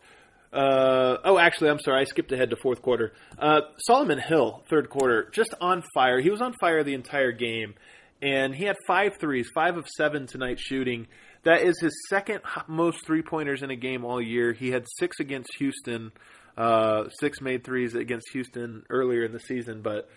uh, 0.53 1.17
oh, 1.25 1.39
actually, 1.39 1.71
I'm 1.71 1.79
sorry. 1.79 2.01
I 2.01 2.03
skipped 2.03 2.32
ahead 2.32 2.51
to 2.51 2.56
fourth 2.56 2.82
quarter. 2.84 3.13
Uh, 3.39 3.62
Solomon 3.79 4.19
Hill, 4.19 4.63
third 4.69 4.89
quarter, 4.89 5.29
just 5.34 5.53
on 5.60 5.82
fire. 5.95 6.21
He 6.21 6.29
was 6.29 6.41
on 6.41 6.53
fire 6.62 6.84
the 6.84 6.93
entire 6.93 7.32
game, 7.32 7.73
and 8.21 8.53
he 8.53 8.65
had 8.65 8.75
five 8.86 9.17
threes, 9.19 9.49
five 9.56 9.77
of 9.77 9.88
seven 9.97 10.27
tonight 10.27 10.60
shooting. 10.60 11.08
That 11.43 11.62
is 11.62 11.79
his 11.82 11.93
second 12.10 12.41
most 12.67 13.06
three 13.06 13.21
pointers 13.21 13.63
in 13.63 13.69
a 13.69 13.75
game 13.75 14.06
all 14.06 14.21
year. 14.21 14.53
He 14.53 14.71
had 14.71 14.86
six 14.97 15.19
against 15.19 15.49
Houston, 15.58 16.12
uh, 16.58 17.10
six 17.19 17.41
made 17.41 17.63
threes 17.63 17.95
against 17.95 18.29
Houston 18.32 18.84
earlier 18.89 19.25
in 19.25 19.34
the 19.34 19.39
season, 19.39 19.82
but 19.82 20.10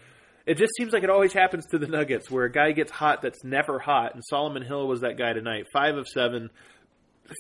it 0.47 0.57
just 0.57 0.73
seems 0.79 0.93
like 0.93 1.03
it 1.03 1.11
always 1.11 1.33
happens 1.33 1.67
to 1.73 1.79
the 1.79 1.89
Nuggets 1.89 2.31
where 2.31 2.45
a 2.45 2.53
guy 2.53 2.71
gets 2.71 2.93
hot 2.93 3.23
that's 3.23 3.43
never 3.43 3.81
hot, 3.81 4.15
and 4.15 4.23
Solomon 4.25 4.65
Hill 4.65 4.87
was 4.87 5.01
that 5.01 5.19
guy 5.19 5.33
tonight. 5.33 5.67
Five 5.73 5.97
of 5.97 6.07
seven. 6.07 6.51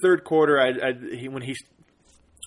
Third 0.02 0.24
quarter, 0.24 0.60
I, 0.60 0.70
I, 0.70 1.16
he, 1.16 1.28
when 1.28 1.42
he 1.42 1.54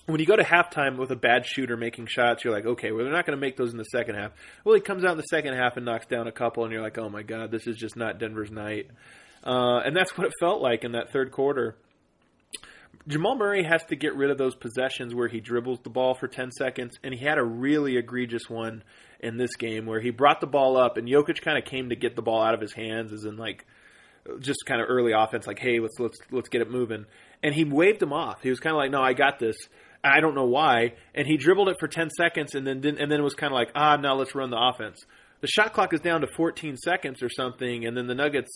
when 0.04 0.20
you 0.20 0.26
go 0.26 0.36
to 0.36 0.42
halftime 0.42 0.98
with 0.98 1.10
a 1.10 1.16
bad 1.16 1.46
shooter 1.46 1.76
making 1.76 2.06
shots, 2.06 2.44
you're 2.44 2.52
like, 2.52 2.66
okay, 2.66 2.92
well, 2.92 3.04
they're 3.04 3.12
not 3.12 3.24
going 3.24 3.36
to 3.36 3.40
make 3.40 3.56
those 3.56 3.72
in 3.72 3.78
the 3.78 3.84
second 3.84 4.16
half. 4.16 4.32
Well, 4.64 4.74
he 4.74 4.80
comes 4.82 5.04
out 5.04 5.12
in 5.12 5.16
the 5.16 5.22
second 5.22 5.54
half 5.54 5.76
and 5.76 5.86
knocks 5.86 6.06
down 6.06 6.26
a 6.26 6.32
couple, 6.32 6.64
and 6.64 6.72
you're 6.72 6.82
like, 6.82 6.98
oh 6.98 7.08
my 7.08 7.22
god, 7.22 7.50
this 7.50 7.66
is 7.66 7.76
just 7.76 7.96
not 7.96 8.18
Denver's 8.18 8.50
night. 8.50 8.90
Uh, 9.44 9.78
and 9.78 9.96
that's 9.96 10.16
what 10.16 10.26
it 10.26 10.32
felt 10.40 10.60
like 10.60 10.84
in 10.84 10.92
that 10.92 11.12
third 11.12 11.32
quarter. 11.32 11.76
Jamal 13.08 13.36
Murray 13.36 13.64
has 13.64 13.82
to 13.86 13.96
get 13.96 14.14
rid 14.14 14.30
of 14.30 14.38
those 14.38 14.54
possessions 14.54 15.14
where 15.14 15.28
he 15.28 15.40
dribbles 15.40 15.80
the 15.82 15.90
ball 15.90 16.14
for 16.14 16.28
10 16.28 16.50
seconds, 16.52 16.98
and 17.02 17.14
he 17.14 17.24
had 17.24 17.38
a 17.38 17.44
really 17.44 17.96
egregious 17.96 18.48
one 18.48 18.82
in 19.20 19.36
this 19.36 19.56
game 19.56 19.86
where 19.86 20.00
he 20.00 20.10
brought 20.10 20.40
the 20.40 20.46
ball 20.46 20.76
up, 20.76 20.96
and 20.96 21.08
Jokic 21.08 21.40
kind 21.42 21.58
of 21.58 21.64
came 21.64 21.88
to 21.88 21.96
get 21.96 22.14
the 22.14 22.22
ball 22.22 22.42
out 22.42 22.54
of 22.54 22.60
his 22.60 22.72
hands, 22.72 23.12
as 23.12 23.24
in 23.24 23.36
like 23.36 23.64
just 24.38 24.66
kind 24.66 24.80
of 24.80 24.86
early 24.88 25.12
offense, 25.12 25.46
like, 25.46 25.58
hey, 25.58 25.80
let's 25.80 25.98
let's 25.98 26.18
let's 26.30 26.48
get 26.48 26.60
it 26.60 26.70
moving. 26.70 27.06
And 27.42 27.54
he 27.54 27.64
waved 27.64 28.02
him 28.02 28.12
off. 28.12 28.42
He 28.42 28.50
was 28.50 28.60
kind 28.60 28.74
of 28.74 28.78
like, 28.78 28.90
no, 28.90 29.00
I 29.00 29.14
got 29.14 29.38
this. 29.38 29.56
I 30.04 30.20
don't 30.20 30.34
know 30.34 30.46
why. 30.46 30.94
And 31.14 31.26
he 31.26 31.36
dribbled 31.36 31.68
it 31.68 31.76
for 31.78 31.88
10 31.88 32.10
seconds 32.10 32.54
and 32.54 32.66
then 32.66 32.84
and 32.84 33.10
then 33.10 33.20
it 33.20 33.22
was 33.22 33.34
kind 33.34 33.52
of 33.52 33.56
like, 33.56 33.70
ah, 33.74 33.96
now 33.96 34.14
let's 34.14 34.34
run 34.34 34.50
the 34.50 34.60
offense. 34.60 34.98
The 35.40 35.46
shot 35.46 35.72
clock 35.72 35.94
is 35.94 36.00
down 36.00 36.20
to 36.20 36.26
14 36.36 36.76
seconds 36.76 37.22
or 37.22 37.30
something, 37.30 37.86
and 37.86 37.96
then 37.96 38.06
the 38.06 38.14
Nuggets 38.14 38.50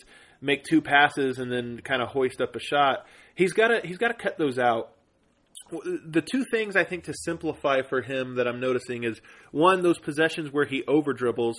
make 0.44 0.64
two 0.64 0.82
passes 0.82 1.38
and 1.38 1.50
then 1.50 1.80
kind 1.82 2.02
of 2.02 2.08
hoist 2.08 2.40
up 2.40 2.54
a 2.54 2.60
shot. 2.60 3.06
He's 3.34 3.52
got 3.52 3.68
to 3.68 3.80
he's 3.84 3.98
got 3.98 4.08
to 4.08 4.14
cut 4.14 4.38
those 4.38 4.58
out. 4.58 4.90
The 5.70 6.20
two 6.20 6.44
things 6.50 6.76
I 6.76 6.84
think 6.84 7.04
to 7.04 7.14
simplify 7.14 7.82
for 7.82 8.02
him 8.02 8.36
that 8.36 8.46
I'm 8.46 8.60
noticing 8.60 9.04
is 9.04 9.20
one, 9.50 9.82
those 9.82 9.98
possessions 9.98 10.52
where 10.52 10.66
he 10.66 10.84
over 10.86 11.14
dribbles, 11.14 11.56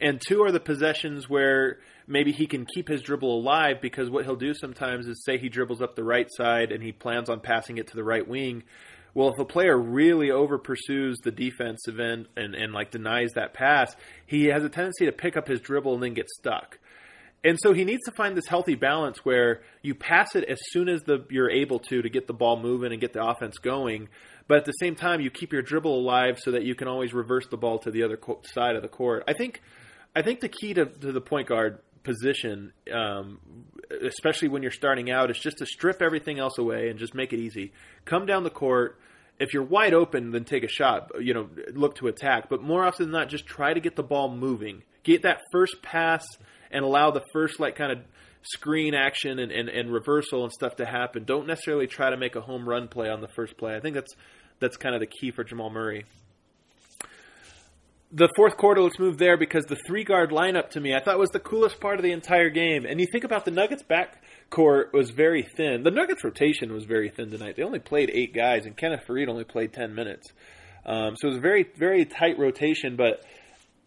and 0.00 0.20
two 0.20 0.42
are 0.42 0.52
the 0.52 0.60
possessions 0.60 1.28
where 1.28 1.78
maybe 2.06 2.30
he 2.30 2.46
can 2.46 2.66
keep 2.72 2.88
his 2.88 3.02
dribble 3.02 3.40
alive 3.40 3.76
because 3.82 4.10
what 4.10 4.24
he'll 4.24 4.36
do 4.36 4.54
sometimes 4.54 5.06
is 5.06 5.24
say 5.24 5.38
he 5.38 5.48
dribbles 5.48 5.82
up 5.82 5.96
the 5.96 6.04
right 6.04 6.28
side 6.30 6.70
and 6.70 6.82
he 6.82 6.92
plans 6.92 7.28
on 7.28 7.40
passing 7.40 7.78
it 7.78 7.88
to 7.88 7.96
the 7.96 8.04
right 8.04 8.26
wing 8.26 8.62
well, 9.14 9.30
if 9.30 9.38
a 9.40 9.44
player 9.44 9.76
really 9.76 10.30
over 10.30 10.58
pursues 10.58 11.18
the 11.18 11.32
defensive 11.32 11.98
end 11.98 12.28
and, 12.36 12.54
and 12.54 12.72
like 12.72 12.92
denies 12.92 13.32
that 13.34 13.52
pass, 13.52 13.96
he 14.26 14.44
has 14.46 14.62
a 14.62 14.68
tendency 14.68 15.06
to 15.06 15.12
pick 15.12 15.36
up 15.36 15.48
his 15.48 15.60
dribble 15.60 15.94
and 15.94 16.02
then 16.02 16.14
get 16.14 16.28
stuck. 16.28 16.78
And 17.44 17.56
so 17.62 17.72
he 17.72 17.84
needs 17.84 18.04
to 18.04 18.12
find 18.12 18.36
this 18.36 18.46
healthy 18.48 18.74
balance 18.74 19.24
where 19.24 19.60
you 19.82 19.94
pass 19.94 20.34
it 20.34 20.44
as 20.44 20.58
soon 20.70 20.88
as 20.88 21.02
the 21.02 21.24
you're 21.30 21.50
able 21.50 21.78
to 21.78 22.02
to 22.02 22.08
get 22.08 22.26
the 22.26 22.32
ball 22.32 22.58
moving 22.60 22.90
and 22.90 23.00
get 23.00 23.12
the 23.12 23.24
offense 23.24 23.58
going, 23.58 24.08
but 24.48 24.58
at 24.58 24.64
the 24.64 24.72
same 24.72 24.96
time 24.96 25.20
you 25.20 25.30
keep 25.30 25.52
your 25.52 25.62
dribble 25.62 25.94
alive 25.94 26.38
so 26.40 26.50
that 26.50 26.64
you 26.64 26.74
can 26.74 26.88
always 26.88 27.14
reverse 27.14 27.46
the 27.46 27.56
ball 27.56 27.78
to 27.80 27.90
the 27.90 28.02
other 28.02 28.16
co- 28.16 28.40
side 28.54 28.74
of 28.74 28.82
the 28.82 28.88
court. 28.88 29.22
I 29.28 29.34
think 29.34 29.62
I 30.16 30.22
think 30.22 30.40
the 30.40 30.48
key 30.48 30.74
to, 30.74 30.86
to 30.86 31.12
the 31.12 31.20
point 31.20 31.46
guard 31.48 31.78
position, 32.02 32.72
um, 32.92 33.38
especially 34.02 34.48
when 34.48 34.62
you're 34.62 34.72
starting 34.72 35.10
out, 35.10 35.30
is 35.30 35.38
just 35.38 35.58
to 35.58 35.66
strip 35.66 36.02
everything 36.02 36.38
else 36.40 36.58
away 36.58 36.88
and 36.88 36.98
just 36.98 37.14
make 37.14 37.32
it 37.32 37.38
easy. 37.38 37.72
Come 38.04 38.26
down 38.26 38.42
the 38.42 38.50
court, 38.50 38.98
if 39.38 39.54
you're 39.54 39.62
wide 39.62 39.94
open, 39.94 40.32
then 40.32 40.44
take 40.44 40.64
a 40.64 40.68
shot. 40.68 41.10
You 41.20 41.34
know, 41.34 41.48
look 41.72 41.96
to 41.96 42.08
attack. 42.08 42.48
But 42.48 42.62
more 42.62 42.84
often 42.84 43.06
than 43.06 43.12
not, 43.12 43.28
just 43.28 43.46
try 43.46 43.74
to 43.74 43.80
get 43.80 43.94
the 43.94 44.02
ball 44.02 44.34
moving. 44.34 44.82
Get 45.04 45.22
that 45.22 45.42
first 45.52 45.82
pass 45.82 46.26
and 46.70 46.84
allow 46.84 47.10
the 47.10 47.22
first 47.32 47.60
like 47.60 47.76
kind 47.76 47.92
of 47.92 47.98
screen 48.42 48.94
action 48.94 49.38
and, 49.38 49.52
and, 49.52 49.68
and 49.68 49.92
reversal 49.92 50.44
and 50.44 50.52
stuff 50.52 50.76
to 50.76 50.86
happen. 50.86 51.24
Don't 51.24 51.46
necessarily 51.46 51.86
try 51.86 52.10
to 52.10 52.16
make 52.16 52.36
a 52.36 52.40
home 52.40 52.68
run 52.68 52.88
play 52.88 53.08
on 53.08 53.20
the 53.20 53.28
first 53.28 53.56
play. 53.56 53.74
I 53.74 53.80
think 53.80 53.94
that's 53.94 54.14
that's 54.60 54.76
kind 54.76 54.94
of 54.94 55.00
the 55.00 55.06
key 55.06 55.30
for 55.30 55.44
Jamal 55.44 55.70
Murray. 55.70 56.04
The 58.10 58.30
fourth 58.36 58.56
quarter, 58.56 58.80
let's 58.80 58.98
move 58.98 59.18
there 59.18 59.36
because 59.36 59.66
the 59.66 59.76
three 59.86 60.02
guard 60.02 60.30
lineup 60.30 60.70
to 60.70 60.80
me, 60.80 60.94
I 60.94 61.00
thought 61.00 61.18
was 61.18 61.28
the 61.28 61.40
coolest 61.40 61.78
part 61.78 61.98
of 61.98 62.02
the 62.02 62.12
entire 62.12 62.48
game. 62.48 62.86
And 62.86 62.98
you 62.98 63.06
think 63.12 63.24
about 63.24 63.44
the 63.44 63.50
Nuggets 63.50 63.82
back 63.82 64.22
court 64.48 64.94
was 64.94 65.10
very 65.10 65.42
thin. 65.42 65.82
The 65.82 65.90
Nuggets 65.90 66.24
rotation 66.24 66.72
was 66.72 66.84
very 66.84 67.10
thin 67.10 67.30
tonight. 67.30 67.56
They 67.56 67.62
only 67.62 67.80
played 67.80 68.10
eight 68.10 68.32
guys, 68.32 68.64
and 68.64 68.74
Kenneth 68.74 69.02
Faried 69.06 69.28
only 69.28 69.44
played 69.44 69.74
ten 69.74 69.94
minutes. 69.94 70.26
Um, 70.86 71.16
so 71.16 71.28
it 71.28 71.32
was 71.32 71.38
a 71.38 71.42
very 71.42 71.68
very 71.76 72.06
tight 72.06 72.38
rotation. 72.38 72.96
But 72.96 73.22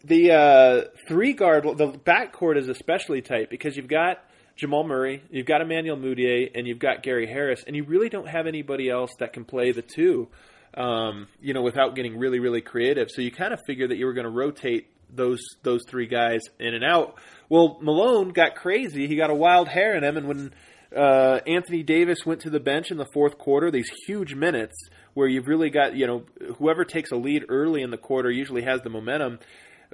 the 0.04 0.32
uh, 0.32 0.80
three 1.06 1.32
guard, 1.32 1.64
the 1.76 1.86
back 1.86 2.32
court 2.32 2.58
is 2.58 2.68
especially 2.68 3.22
tight 3.22 3.50
because 3.50 3.76
you've 3.76 3.88
got 3.88 4.18
Jamal 4.56 4.84
Murray, 4.84 5.22
you've 5.30 5.46
got 5.46 5.60
Emmanuel 5.60 5.96
Mudiay, 5.96 6.50
and 6.54 6.66
you've 6.66 6.78
got 6.78 7.02
Gary 7.02 7.26
Harris, 7.26 7.64
and 7.66 7.74
you 7.74 7.84
really 7.84 8.08
don't 8.08 8.28
have 8.28 8.46
anybody 8.46 8.90
else 8.90 9.10
that 9.18 9.32
can 9.32 9.44
play 9.44 9.72
the 9.72 9.82
two. 9.82 10.28
Um, 10.74 11.28
you 11.42 11.52
know, 11.52 11.60
without 11.60 11.94
getting 11.94 12.16
really, 12.16 12.38
really 12.38 12.62
creative. 12.62 13.10
So 13.10 13.20
you 13.20 13.30
kind 13.30 13.52
of 13.52 13.60
figure 13.66 13.88
that 13.88 13.98
you 13.98 14.06
were 14.06 14.14
going 14.14 14.24
to 14.24 14.30
rotate 14.30 14.88
those 15.14 15.40
those 15.62 15.82
three 15.86 16.06
guys 16.06 16.40
in 16.58 16.74
and 16.74 16.82
out. 16.82 17.18
Well, 17.50 17.78
Malone 17.82 18.30
got 18.30 18.54
crazy. 18.54 19.06
He 19.06 19.16
got 19.16 19.28
a 19.28 19.34
wild 19.34 19.68
hair 19.68 19.94
in 19.94 20.02
him, 20.02 20.16
and 20.16 20.26
when 20.26 20.54
uh, 20.96 21.40
Anthony 21.46 21.82
Davis 21.82 22.24
went 22.24 22.40
to 22.42 22.50
the 22.50 22.60
bench 22.60 22.90
in 22.90 22.96
the 22.96 23.06
fourth 23.12 23.36
quarter, 23.38 23.70
these 23.70 23.90
huge 24.06 24.34
minutes 24.34 24.88
where 25.14 25.28
you've 25.28 25.46
really 25.46 25.70
got 25.70 25.94
you 25.94 26.06
know 26.06 26.24
whoever 26.56 26.84
takes 26.84 27.10
a 27.10 27.16
lead 27.16 27.44
early 27.48 27.82
in 27.82 27.90
the 27.90 27.98
quarter 27.98 28.30
usually 28.30 28.62
has 28.62 28.80
the 28.82 28.90
momentum. 28.90 29.38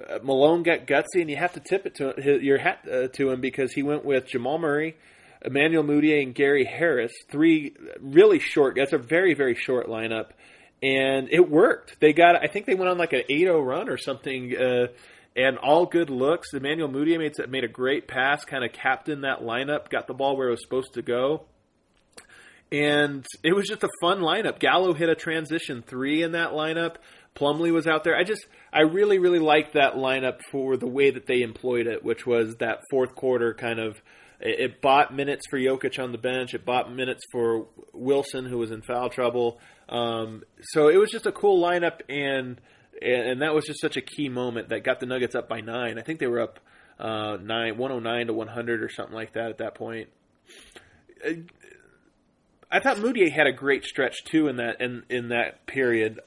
Uh, 0.08 0.18
Malone 0.22 0.62
got 0.62 0.86
gutsy, 0.86 1.20
and 1.20 1.30
you 1.30 1.36
have 1.36 1.52
to 1.54 1.60
tip 1.60 1.86
it 1.86 1.96
to 1.96 2.14
his, 2.16 2.42
your 2.42 2.58
hat 2.58 2.86
uh, 2.90 3.08
to 3.08 3.30
him 3.30 3.40
because 3.40 3.72
he 3.72 3.82
went 3.82 4.04
with 4.04 4.26
Jamal 4.26 4.58
Murray, 4.58 4.96
Emmanuel 5.44 5.84
Mudiay, 5.84 6.22
and 6.22 6.34
Gary 6.34 6.64
Harris. 6.64 7.12
Three 7.30 7.74
really 8.00 8.38
short. 8.38 8.76
That's 8.76 8.92
a 8.92 8.98
very 8.98 9.34
very 9.34 9.54
short 9.54 9.88
lineup, 9.88 10.30
and 10.82 11.28
it 11.30 11.50
worked. 11.50 12.00
They 12.00 12.12
got. 12.12 12.42
I 12.42 12.48
think 12.48 12.66
they 12.66 12.74
went 12.74 12.90
on 12.90 12.98
like 12.98 13.12
an 13.12 13.22
8-0 13.28 13.66
run 13.66 13.88
or 13.88 13.96
something. 13.96 14.54
Uh, 14.56 14.86
and 15.36 15.56
all 15.58 15.86
good 15.86 16.10
looks. 16.10 16.52
Emmanuel 16.52 16.88
Mudiay 16.88 17.18
made 17.18 17.48
made 17.48 17.64
a 17.64 17.68
great 17.68 18.08
pass, 18.08 18.44
kind 18.44 18.64
of 18.64 18.72
captained 18.72 19.24
that 19.24 19.40
lineup, 19.40 19.88
got 19.88 20.06
the 20.06 20.14
ball 20.14 20.36
where 20.36 20.48
it 20.48 20.52
was 20.52 20.62
supposed 20.62 20.94
to 20.94 21.02
go, 21.02 21.44
and 22.72 23.24
it 23.42 23.54
was 23.54 23.66
just 23.66 23.82
a 23.82 23.88
fun 24.00 24.18
lineup. 24.18 24.58
Gallo 24.58 24.92
hit 24.92 25.08
a 25.08 25.14
transition 25.14 25.82
three 25.86 26.22
in 26.22 26.32
that 26.32 26.50
lineup. 26.50 26.96
Plumlee 27.38 27.72
was 27.72 27.86
out 27.86 28.04
there. 28.04 28.16
I 28.16 28.24
just, 28.24 28.46
I 28.72 28.82
really, 28.82 29.18
really 29.18 29.38
liked 29.38 29.74
that 29.74 29.94
lineup 29.94 30.40
for 30.50 30.76
the 30.76 30.86
way 30.86 31.10
that 31.10 31.26
they 31.26 31.42
employed 31.42 31.86
it, 31.86 32.04
which 32.04 32.26
was 32.26 32.56
that 32.56 32.80
fourth 32.90 33.14
quarter 33.14 33.54
kind 33.54 33.78
of. 33.78 34.00
It, 34.40 34.60
it 34.60 34.82
bought 34.82 35.14
minutes 35.14 35.46
for 35.50 35.58
Jokic 35.58 36.02
on 36.02 36.12
the 36.12 36.18
bench. 36.18 36.54
It 36.54 36.64
bought 36.64 36.92
minutes 36.92 37.22
for 37.32 37.66
Wilson, 37.92 38.46
who 38.46 38.58
was 38.58 38.70
in 38.70 38.82
foul 38.82 39.10
trouble. 39.10 39.58
Um, 39.88 40.42
so 40.60 40.88
it 40.88 40.96
was 40.96 41.10
just 41.10 41.26
a 41.26 41.32
cool 41.32 41.62
lineup, 41.62 42.00
and 42.08 42.60
and 43.00 43.42
that 43.42 43.54
was 43.54 43.64
just 43.64 43.80
such 43.80 43.96
a 43.96 44.00
key 44.00 44.28
moment 44.28 44.70
that 44.70 44.82
got 44.82 45.00
the 45.00 45.06
Nuggets 45.06 45.34
up 45.34 45.48
by 45.48 45.60
nine. 45.60 45.98
I 45.98 46.02
think 46.02 46.18
they 46.18 46.26
were 46.26 46.40
up 46.40 46.58
uh, 46.98 47.36
nine, 47.40 47.78
109 47.78 48.26
to 48.26 48.32
100 48.32 48.82
or 48.82 48.88
something 48.88 49.14
like 49.14 49.34
that 49.34 49.50
at 49.50 49.58
that 49.58 49.74
point. 49.74 50.08
I 52.70 52.80
thought 52.80 52.98
Mudiay 52.98 53.32
had 53.32 53.46
a 53.46 53.52
great 53.52 53.84
stretch 53.84 54.24
too 54.24 54.48
in 54.48 54.56
that 54.56 54.80
in 54.80 55.04
in 55.08 55.28
that 55.28 55.66
period, 55.66 56.20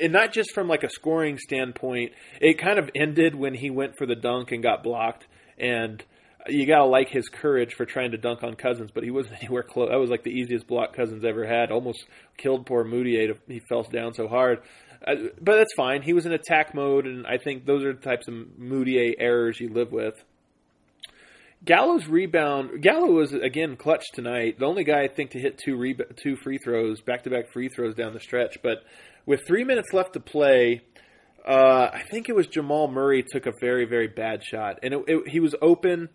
and 0.00 0.12
not 0.12 0.32
just 0.32 0.52
from 0.52 0.68
like 0.68 0.82
a 0.82 0.90
scoring 0.90 1.38
standpoint. 1.38 2.12
It 2.40 2.58
kind 2.58 2.78
of 2.78 2.90
ended 2.94 3.34
when 3.34 3.54
he 3.54 3.70
went 3.70 3.96
for 3.96 4.06
the 4.06 4.16
dunk 4.16 4.52
and 4.52 4.62
got 4.62 4.82
blocked, 4.82 5.26
and 5.58 6.02
you 6.48 6.66
gotta 6.66 6.84
like 6.84 7.08
his 7.08 7.28
courage 7.28 7.74
for 7.74 7.86
trying 7.86 8.10
to 8.10 8.18
dunk 8.18 8.42
on 8.42 8.54
Cousins, 8.54 8.90
but 8.92 9.04
he 9.04 9.10
wasn't 9.10 9.36
anywhere 9.42 9.62
close. 9.62 9.90
That 9.90 9.96
was 9.96 10.10
like 10.10 10.24
the 10.24 10.30
easiest 10.30 10.66
block 10.66 10.94
Cousins 10.94 11.24
ever 11.24 11.46
had. 11.46 11.70
Almost 11.70 12.04
killed 12.36 12.66
poor 12.66 12.84
Mudiay. 12.84 13.36
He 13.48 13.60
fell 13.60 13.82
down 13.82 14.14
so 14.14 14.28
hard. 14.28 14.60
Uh, 15.06 15.14
but 15.40 15.56
that's 15.56 15.74
fine. 15.76 16.02
He 16.02 16.12
was 16.12 16.24
in 16.26 16.32
attack 16.32 16.74
mode, 16.74 17.06
and 17.06 17.26
I 17.26 17.38
think 17.38 17.66
those 17.66 17.84
are 17.84 17.92
the 17.92 18.00
types 18.00 18.26
of 18.26 18.34
Mudiay 18.58 19.14
errors 19.18 19.60
you 19.60 19.68
live 19.68 19.92
with. 19.92 20.14
Gallo's 21.64 22.06
rebound. 22.06 22.82
Gallo 22.82 23.10
was 23.10 23.32
again 23.32 23.76
clutch 23.76 24.04
tonight. 24.12 24.58
The 24.58 24.66
only 24.66 24.84
guy 24.84 25.02
I 25.02 25.08
think 25.08 25.30
to 25.30 25.38
hit 25.38 25.58
two 25.58 25.94
two 26.16 26.36
free 26.36 26.58
throws, 26.58 27.00
back 27.00 27.24
to 27.24 27.30
back 27.30 27.52
free 27.52 27.68
throws 27.68 27.94
down 27.94 28.12
the 28.12 28.20
stretch. 28.20 28.58
But 28.62 28.84
with 29.26 29.46
three 29.46 29.64
minutes 29.64 29.92
left 29.92 30.14
to 30.14 30.20
play, 30.20 30.82
uh, 31.46 31.90
I 31.92 32.02
think 32.10 32.28
it 32.28 32.34
was 32.34 32.46
Jamal 32.46 32.88
Murray 32.88 33.22
took 33.22 33.46
a 33.46 33.52
very 33.60 33.84
very 33.84 34.08
bad 34.08 34.42
shot, 34.44 34.80
and 34.82 34.94
it, 34.94 35.04
it, 35.06 35.28
he 35.28 35.40
was 35.40 35.54
open 35.60 36.08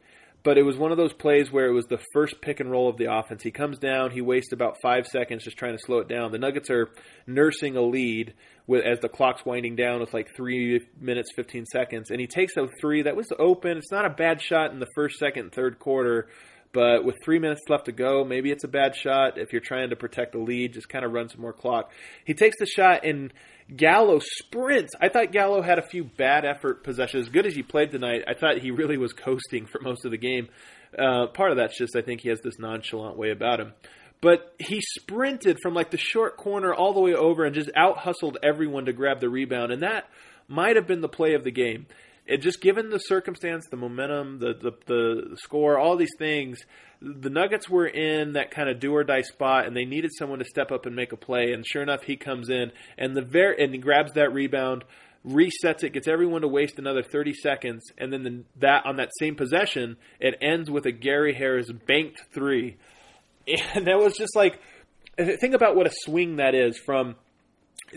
but 0.43 0.57
it 0.57 0.63
was 0.63 0.77
one 0.77 0.91
of 0.91 0.97
those 0.97 1.13
plays 1.13 1.51
where 1.51 1.67
it 1.67 1.73
was 1.73 1.87
the 1.87 1.99
first 2.13 2.41
pick 2.41 2.59
and 2.59 2.71
roll 2.71 2.89
of 2.89 2.97
the 2.97 3.13
offense. 3.13 3.43
He 3.43 3.51
comes 3.51 3.77
down, 3.77 4.11
he 4.11 4.21
wastes 4.21 4.53
about 4.53 4.77
five 4.81 5.05
seconds 5.05 5.43
just 5.43 5.57
trying 5.57 5.75
to 5.75 5.83
slow 5.85 5.99
it 5.99 6.07
down. 6.07 6.31
The 6.31 6.37
Nuggets 6.37 6.69
are 6.69 6.89
nursing 7.27 7.75
a 7.75 7.81
lead 7.81 8.33
with 8.65 8.85
as 8.85 8.99
the 8.99 9.09
clock's 9.09 9.45
winding 9.45 9.75
down 9.75 9.99
with 9.99 10.13
like 10.13 10.27
three 10.35 10.81
minutes 10.99 11.31
fifteen 11.35 11.65
seconds, 11.65 12.09
and 12.09 12.19
he 12.19 12.27
takes 12.27 12.55
a 12.55 12.67
three 12.79 13.03
that 13.03 13.15
was 13.15 13.27
open. 13.37 13.77
It's 13.77 13.91
not 13.91 14.05
a 14.05 14.09
bad 14.09 14.41
shot 14.41 14.71
in 14.71 14.79
the 14.79 14.87
first, 14.95 15.17
second, 15.19 15.51
third 15.51 15.79
quarter. 15.79 16.29
But 16.71 17.03
with 17.03 17.15
three 17.23 17.39
minutes 17.39 17.61
left 17.67 17.85
to 17.85 17.91
go, 17.91 18.23
maybe 18.23 18.51
it's 18.51 18.63
a 18.63 18.67
bad 18.67 18.95
shot. 18.95 19.37
If 19.37 19.51
you're 19.51 19.61
trying 19.61 19.89
to 19.89 19.95
protect 19.95 20.33
the 20.33 20.39
lead, 20.39 20.73
just 20.73 20.87
kind 20.87 21.03
of 21.03 21.11
run 21.11 21.29
some 21.29 21.41
more 21.41 21.53
clock. 21.53 21.91
He 22.25 22.35
takes 22.35 22.57
the 22.59 22.67
shot 22.67 23.03
and 23.03 23.33
Gallo 23.75 24.19
sprints. 24.19 24.93
I 25.01 25.09
thought 25.09 25.31
Gallo 25.31 25.61
had 25.61 25.79
a 25.79 25.87
few 25.87 26.03
bad 26.03 26.45
effort 26.45 26.83
possessions. 26.83 27.27
As 27.27 27.33
good 27.33 27.47
as 27.47 27.55
he 27.55 27.63
played 27.63 27.91
tonight, 27.91 28.23
I 28.27 28.35
thought 28.35 28.59
he 28.59 28.69
really 28.71 28.97
was 28.97 29.13
coasting 29.13 29.65
for 29.65 29.81
most 29.81 30.05
of 30.05 30.11
the 30.11 30.17
game. 30.17 30.49
Uh, 30.97 31.27
part 31.27 31.51
of 31.51 31.57
that's 31.57 31.77
just 31.77 31.95
I 31.95 32.01
think 32.01 32.21
he 32.21 32.29
has 32.29 32.41
this 32.41 32.59
nonchalant 32.59 33.17
way 33.17 33.31
about 33.31 33.59
him. 33.59 33.73
But 34.21 34.53
he 34.59 34.81
sprinted 34.81 35.57
from 35.63 35.73
like 35.73 35.91
the 35.91 35.97
short 35.97 36.37
corner 36.37 36.73
all 36.73 36.93
the 36.93 36.99
way 36.99 37.13
over 37.13 37.45
and 37.45 37.55
just 37.55 37.71
out 37.75 37.97
hustled 37.97 38.37
everyone 38.43 38.85
to 38.85 38.93
grab 38.93 39.21
the 39.21 39.29
rebound, 39.29 39.71
and 39.71 39.81
that 39.81 40.07
might 40.47 40.75
have 40.75 40.87
been 40.87 41.01
the 41.01 41.07
play 41.07 41.33
of 41.35 41.43
the 41.43 41.51
game. 41.51 41.87
It 42.29 42.43
just 42.43 42.61
given 42.61 42.91
the 42.91 42.99
circumstance, 42.99 43.65
the 43.71 43.75
momentum, 43.75 44.37
the 44.37 44.53
the, 44.53 44.71
the 44.85 45.37
score, 45.37 45.79
all 45.79 45.97
these 45.97 46.13
things, 46.19 46.59
the 47.01 47.31
Nuggets 47.31 47.67
were 47.67 47.87
in 47.87 48.33
that 48.33 48.51
kind 48.51 48.69
of 48.69 48.79
do 48.79 48.93
or 48.93 49.03
die 49.03 49.23
spot, 49.23 49.65
and 49.65 49.75
they 49.75 49.83
needed 49.83 50.11
someone 50.15 50.37
to 50.37 50.45
step 50.45 50.71
up 50.71 50.85
and 50.85 50.95
make 50.95 51.11
a 51.11 51.17
play. 51.17 51.53
And 51.53 51.65
sure 51.65 51.81
enough, 51.81 52.03
he 52.03 52.17
comes 52.17 52.49
in 52.49 52.71
and 52.99 53.17
the 53.17 53.23
very 53.23 53.63
and 53.63 53.73
he 53.73 53.79
grabs 53.79 54.13
that 54.13 54.31
rebound, 54.31 54.83
resets 55.25 55.83
it, 55.83 55.93
gets 55.93 56.07
everyone 56.07 56.41
to 56.41 56.47
waste 56.47 56.77
another 56.77 57.01
thirty 57.01 57.33
seconds, 57.33 57.81
and 57.97 58.13
then 58.13 58.23
the, 58.23 58.43
that 58.59 58.85
on 58.85 58.97
that 58.97 59.09
same 59.19 59.35
possession, 59.35 59.97
it 60.19 60.37
ends 60.39 60.69
with 60.69 60.85
a 60.85 60.91
Gary 60.91 61.33
Harris 61.33 61.71
banked 61.87 62.21
three, 62.31 62.77
and 63.73 63.87
that 63.87 63.97
was 63.97 64.15
just 64.15 64.35
like 64.35 64.59
think 65.17 65.55
about 65.55 65.75
what 65.75 65.87
a 65.87 65.91
swing 66.03 66.35
that 66.35 66.53
is 66.53 66.77
from 66.77 67.15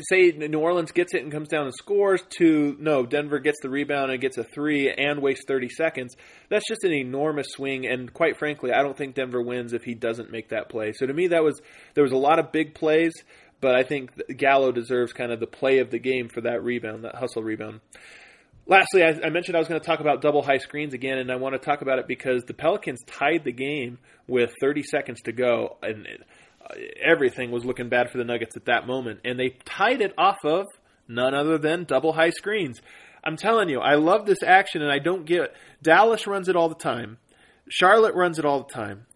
say 0.00 0.32
New 0.32 0.58
Orleans 0.58 0.92
gets 0.92 1.14
it 1.14 1.22
and 1.22 1.32
comes 1.32 1.48
down 1.48 1.64
and 1.64 1.74
scores 1.74 2.22
to 2.38 2.76
no 2.78 3.04
Denver 3.04 3.38
gets 3.38 3.58
the 3.62 3.70
rebound 3.70 4.10
and 4.10 4.20
gets 4.20 4.38
a 4.38 4.44
three 4.44 4.90
and 4.90 5.20
wastes 5.20 5.44
30 5.46 5.68
seconds 5.68 6.16
that's 6.48 6.66
just 6.68 6.84
an 6.84 6.92
enormous 6.92 7.48
swing. 7.50 7.86
And 7.86 8.12
quite 8.12 8.36
frankly 8.36 8.72
I 8.72 8.82
don't 8.82 8.96
think 8.96 9.14
Denver 9.14 9.42
wins 9.42 9.72
if 9.72 9.84
he 9.84 9.94
doesn't 9.94 10.30
make 10.30 10.50
that 10.50 10.68
play. 10.68 10.92
So 10.92 11.06
to 11.06 11.12
me 11.12 11.28
that 11.28 11.42
was 11.42 11.60
there 11.94 12.04
was 12.04 12.12
a 12.12 12.16
lot 12.16 12.38
of 12.38 12.52
big 12.52 12.74
plays 12.74 13.12
but 13.60 13.76
I 13.76 13.84
think 13.84 14.10
Gallo 14.36 14.72
deserves 14.72 15.12
kind 15.12 15.32
of 15.32 15.40
the 15.40 15.46
play 15.46 15.78
of 15.78 15.90
the 15.90 15.98
game 15.98 16.28
for 16.28 16.42
that 16.42 16.62
rebound 16.62 17.04
that 17.04 17.14
hustle 17.14 17.42
rebound. 17.42 17.80
Lastly, 18.66 19.02
I, 19.02 19.08
I 19.24 19.30
mentioned 19.30 19.56
I 19.56 19.58
was 19.58 19.68
going 19.68 19.80
to 19.80 19.86
talk 19.86 20.00
about 20.00 20.20
double 20.20 20.42
high 20.42 20.58
screens 20.58 20.94
again, 20.94 21.18
and 21.18 21.32
I 21.32 21.36
want 21.36 21.54
to 21.54 21.58
talk 21.58 21.82
about 21.82 21.98
it 21.98 22.06
because 22.06 22.44
the 22.44 22.54
Pelicans 22.54 23.00
tied 23.06 23.42
the 23.44 23.52
game 23.52 23.98
with 24.28 24.52
30 24.60 24.82
seconds 24.84 25.20
to 25.22 25.32
go, 25.32 25.78
and 25.82 26.06
everything 27.00 27.50
was 27.50 27.64
looking 27.64 27.88
bad 27.88 28.10
for 28.10 28.18
the 28.18 28.24
Nuggets 28.24 28.56
at 28.56 28.66
that 28.66 28.86
moment, 28.86 29.20
and 29.24 29.38
they 29.38 29.50
tied 29.64 30.00
it 30.00 30.14
off 30.16 30.38
of 30.44 30.66
none 31.08 31.34
other 31.34 31.58
than 31.58 31.84
double 31.84 32.12
high 32.12 32.30
screens. 32.30 32.80
I'm 33.24 33.36
telling 33.36 33.68
you, 33.68 33.80
I 33.80 33.94
love 33.94 34.26
this 34.26 34.42
action, 34.42 34.82
and 34.82 34.90
I 34.90 34.98
don't 34.98 35.24
get 35.24 35.54
Dallas 35.82 36.26
runs 36.26 36.48
it 36.48 36.56
all 36.56 36.68
the 36.68 36.74
time. 36.74 37.18
Charlotte 37.68 38.14
runs 38.14 38.38
it 38.38 38.44
all 38.44 38.64
the 38.64 38.72
time. 38.72 39.06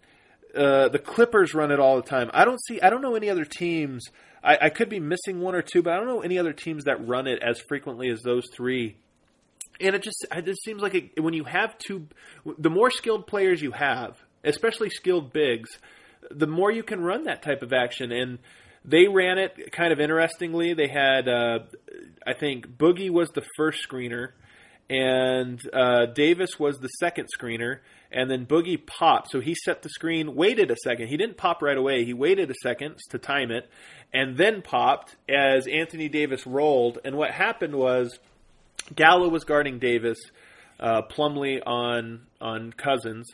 Uh, 0.54 0.88
the 0.88 0.98
Clippers 0.98 1.54
run 1.54 1.70
it 1.70 1.80
all 1.80 1.96
the 1.96 2.08
time. 2.08 2.30
I 2.32 2.44
don't 2.44 2.60
see. 2.66 2.80
I 2.80 2.88
don't 2.88 3.02
know 3.02 3.14
any 3.14 3.28
other 3.28 3.44
teams. 3.44 4.04
I, 4.42 4.58
I 4.62 4.68
could 4.70 4.88
be 4.88 5.00
missing 5.00 5.40
one 5.40 5.54
or 5.54 5.62
two, 5.62 5.82
but 5.82 5.92
I 5.92 5.96
don't 5.96 6.06
know 6.06 6.20
any 6.20 6.38
other 6.38 6.52
teams 6.52 6.84
that 6.84 7.06
run 7.06 7.26
it 7.26 7.42
as 7.42 7.60
frequently 7.68 8.08
as 8.08 8.22
those 8.22 8.44
three. 8.54 8.96
And 9.80 9.94
it 9.94 10.02
just 10.02 10.24
it 10.30 10.46
just 10.46 10.62
seems 10.64 10.80
like 10.80 10.94
it, 10.94 11.20
when 11.20 11.34
you 11.34 11.44
have 11.44 11.76
two, 11.78 12.06
the 12.58 12.70
more 12.70 12.90
skilled 12.90 13.26
players 13.26 13.60
you 13.60 13.72
have, 13.72 14.16
especially 14.44 14.88
skilled 14.88 15.32
bigs, 15.32 15.68
the 16.30 16.46
more 16.46 16.70
you 16.70 16.82
can 16.82 17.00
run 17.00 17.24
that 17.24 17.42
type 17.42 17.62
of 17.62 17.72
action. 17.72 18.12
And 18.12 18.38
they 18.84 19.08
ran 19.08 19.38
it 19.38 19.72
kind 19.72 19.92
of 19.92 20.00
interestingly. 20.00 20.74
They 20.74 20.88
had, 20.88 21.28
uh, 21.28 21.60
I 22.26 22.34
think, 22.34 22.68
Boogie 22.68 23.10
was 23.10 23.28
the 23.30 23.44
first 23.56 23.86
screener, 23.86 24.28
and 24.88 25.60
uh, 25.72 26.06
Davis 26.06 26.58
was 26.58 26.78
the 26.78 26.88
second 26.88 27.28
screener, 27.36 27.80
and 28.12 28.30
then 28.30 28.46
Boogie 28.46 28.84
popped. 28.86 29.30
So 29.30 29.40
he 29.40 29.54
set 29.54 29.82
the 29.82 29.88
screen, 29.88 30.36
waited 30.36 30.70
a 30.70 30.76
second. 30.84 31.08
He 31.08 31.16
didn't 31.16 31.36
pop 31.36 31.62
right 31.62 31.76
away. 31.76 32.04
He 32.04 32.14
waited 32.14 32.50
a 32.50 32.54
second 32.62 32.98
to 33.10 33.18
time 33.18 33.50
it, 33.50 33.68
and 34.14 34.36
then 34.36 34.62
popped 34.62 35.16
as 35.28 35.66
Anthony 35.66 36.08
Davis 36.08 36.46
rolled. 36.46 37.00
And 37.04 37.16
what 37.16 37.32
happened 37.32 37.74
was 37.74 38.16
Gallo 38.94 39.28
was 39.28 39.42
guarding 39.42 39.80
Davis, 39.80 40.18
uh, 40.78 41.02
Plumlee 41.02 41.60
on 41.66 42.20
on 42.40 42.72
Cousins 42.72 43.26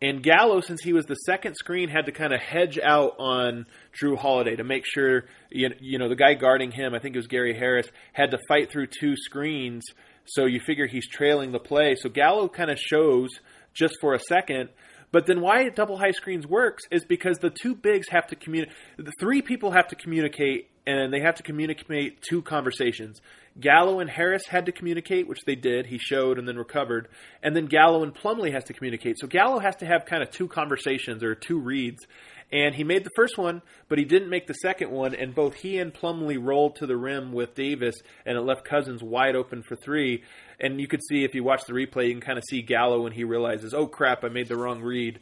And 0.00 0.22
Gallo, 0.22 0.60
since 0.60 0.80
he 0.82 0.92
was 0.92 1.06
the 1.06 1.14
second 1.14 1.56
screen, 1.56 1.88
had 1.88 2.06
to 2.06 2.12
kind 2.12 2.32
of 2.32 2.40
hedge 2.40 2.78
out 2.78 3.16
on 3.18 3.66
Jrue 4.00 4.16
Holiday 4.16 4.54
to 4.54 4.64
make 4.64 4.84
sure 4.86 5.24
you 5.50 5.70
you 5.80 5.98
know 5.98 6.08
the 6.08 6.14
guy 6.16 6.34
guarding 6.34 6.70
him, 6.70 6.94
I 6.94 7.00
think 7.00 7.16
it 7.16 7.18
was 7.18 7.26
Gary 7.26 7.58
Harris, 7.58 7.88
had 8.12 8.30
to 8.30 8.38
fight 8.48 8.70
through 8.70 8.86
two 8.86 9.16
screens. 9.16 9.84
So 10.24 10.44
you 10.44 10.60
figure 10.60 10.86
he's 10.86 11.08
trailing 11.08 11.52
the 11.52 11.58
play. 11.58 11.96
So 11.96 12.08
Gallo 12.08 12.48
kind 12.48 12.70
of 12.70 12.78
shows 12.78 13.30
just 13.74 13.96
for 14.00 14.14
a 14.14 14.20
second. 14.20 14.68
But 15.10 15.26
then 15.26 15.40
why 15.40 15.68
double 15.70 15.96
high 15.96 16.10
screens 16.10 16.46
works 16.46 16.84
is 16.90 17.04
because 17.04 17.38
the 17.38 17.50
two 17.50 17.74
bigs 17.74 18.08
have 18.10 18.26
to 18.28 18.36
communicate. 18.36 18.76
The 18.98 19.12
three 19.18 19.40
people 19.40 19.70
have 19.70 19.88
to 19.88 19.96
communicate, 19.96 20.70
and 20.88 21.12
they 21.12 21.20
have 21.20 21.34
to 21.34 21.42
communicate 21.42 22.22
two 22.22 22.40
conversations. 22.40 23.20
Gallo 23.60 24.00
and 24.00 24.08
Harris 24.08 24.46
had 24.46 24.64
to 24.66 24.72
communicate, 24.72 25.28
which 25.28 25.44
they 25.44 25.54
did. 25.54 25.84
He 25.84 25.98
showed 25.98 26.38
and 26.38 26.48
then 26.48 26.56
recovered. 26.56 27.08
And 27.42 27.54
then 27.54 27.66
Gallo 27.66 28.02
and 28.02 28.14
Plumlee 28.14 28.52
has 28.52 28.64
to 28.64 28.72
communicate. 28.72 29.18
So 29.18 29.26
Gallo 29.26 29.58
has 29.58 29.76
to 29.76 29.86
have 29.86 30.06
kind 30.06 30.22
of 30.22 30.30
two 30.30 30.48
conversations 30.48 31.22
or 31.22 31.34
two 31.34 31.60
reads. 31.60 32.06
And 32.50 32.74
he 32.74 32.84
made 32.84 33.04
the 33.04 33.10
first 33.14 33.36
one, 33.36 33.60
but 33.90 33.98
he 33.98 34.06
didn't 34.06 34.30
make 34.30 34.46
the 34.46 34.54
second 34.54 34.90
one. 34.90 35.14
And 35.14 35.34
both 35.34 35.56
he 35.56 35.76
and 35.76 35.92
Plumlee 35.92 36.42
rolled 36.42 36.76
to 36.76 36.86
the 36.86 36.96
rim 36.96 37.32
with 37.32 37.54
Davis, 37.54 37.96
and 38.24 38.38
it 38.38 38.40
left 38.40 38.64
Cousins 38.64 39.02
wide 39.02 39.36
open 39.36 39.62
for 39.62 39.76
three. 39.76 40.22
And 40.58 40.80
you 40.80 40.88
could 40.88 41.02
see 41.06 41.22
if 41.22 41.34
you 41.34 41.44
watch 41.44 41.64
the 41.66 41.74
replay, 41.74 42.06
you 42.06 42.12
can 42.12 42.22
kind 42.22 42.38
of 42.38 42.44
see 42.48 42.62
Gallo 42.62 43.02
when 43.02 43.12
he 43.12 43.24
realizes, 43.24 43.74
"Oh 43.74 43.86
crap, 43.86 44.24
I 44.24 44.30
made 44.30 44.48
the 44.48 44.56
wrong 44.56 44.80
read." 44.80 45.20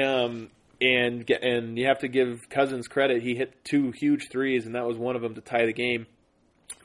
Um, 0.00 0.50
and 0.80 1.28
and 1.30 1.78
you 1.78 1.86
have 1.86 2.00
to 2.00 2.08
give 2.08 2.48
Cousins 2.48 2.88
credit. 2.88 3.22
He 3.22 3.34
hit 3.34 3.64
two 3.64 3.92
huge 3.92 4.28
threes, 4.30 4.66
and 4.66 4.74
that 4.74 4.86
was 4.86 4.96
one 4.96 5.16
of 5.16 5.22
them 5.22 5.34
to 5.34 5.40
tie 5.40 5.66
the 5.66 5.72
game. 5.72 6.06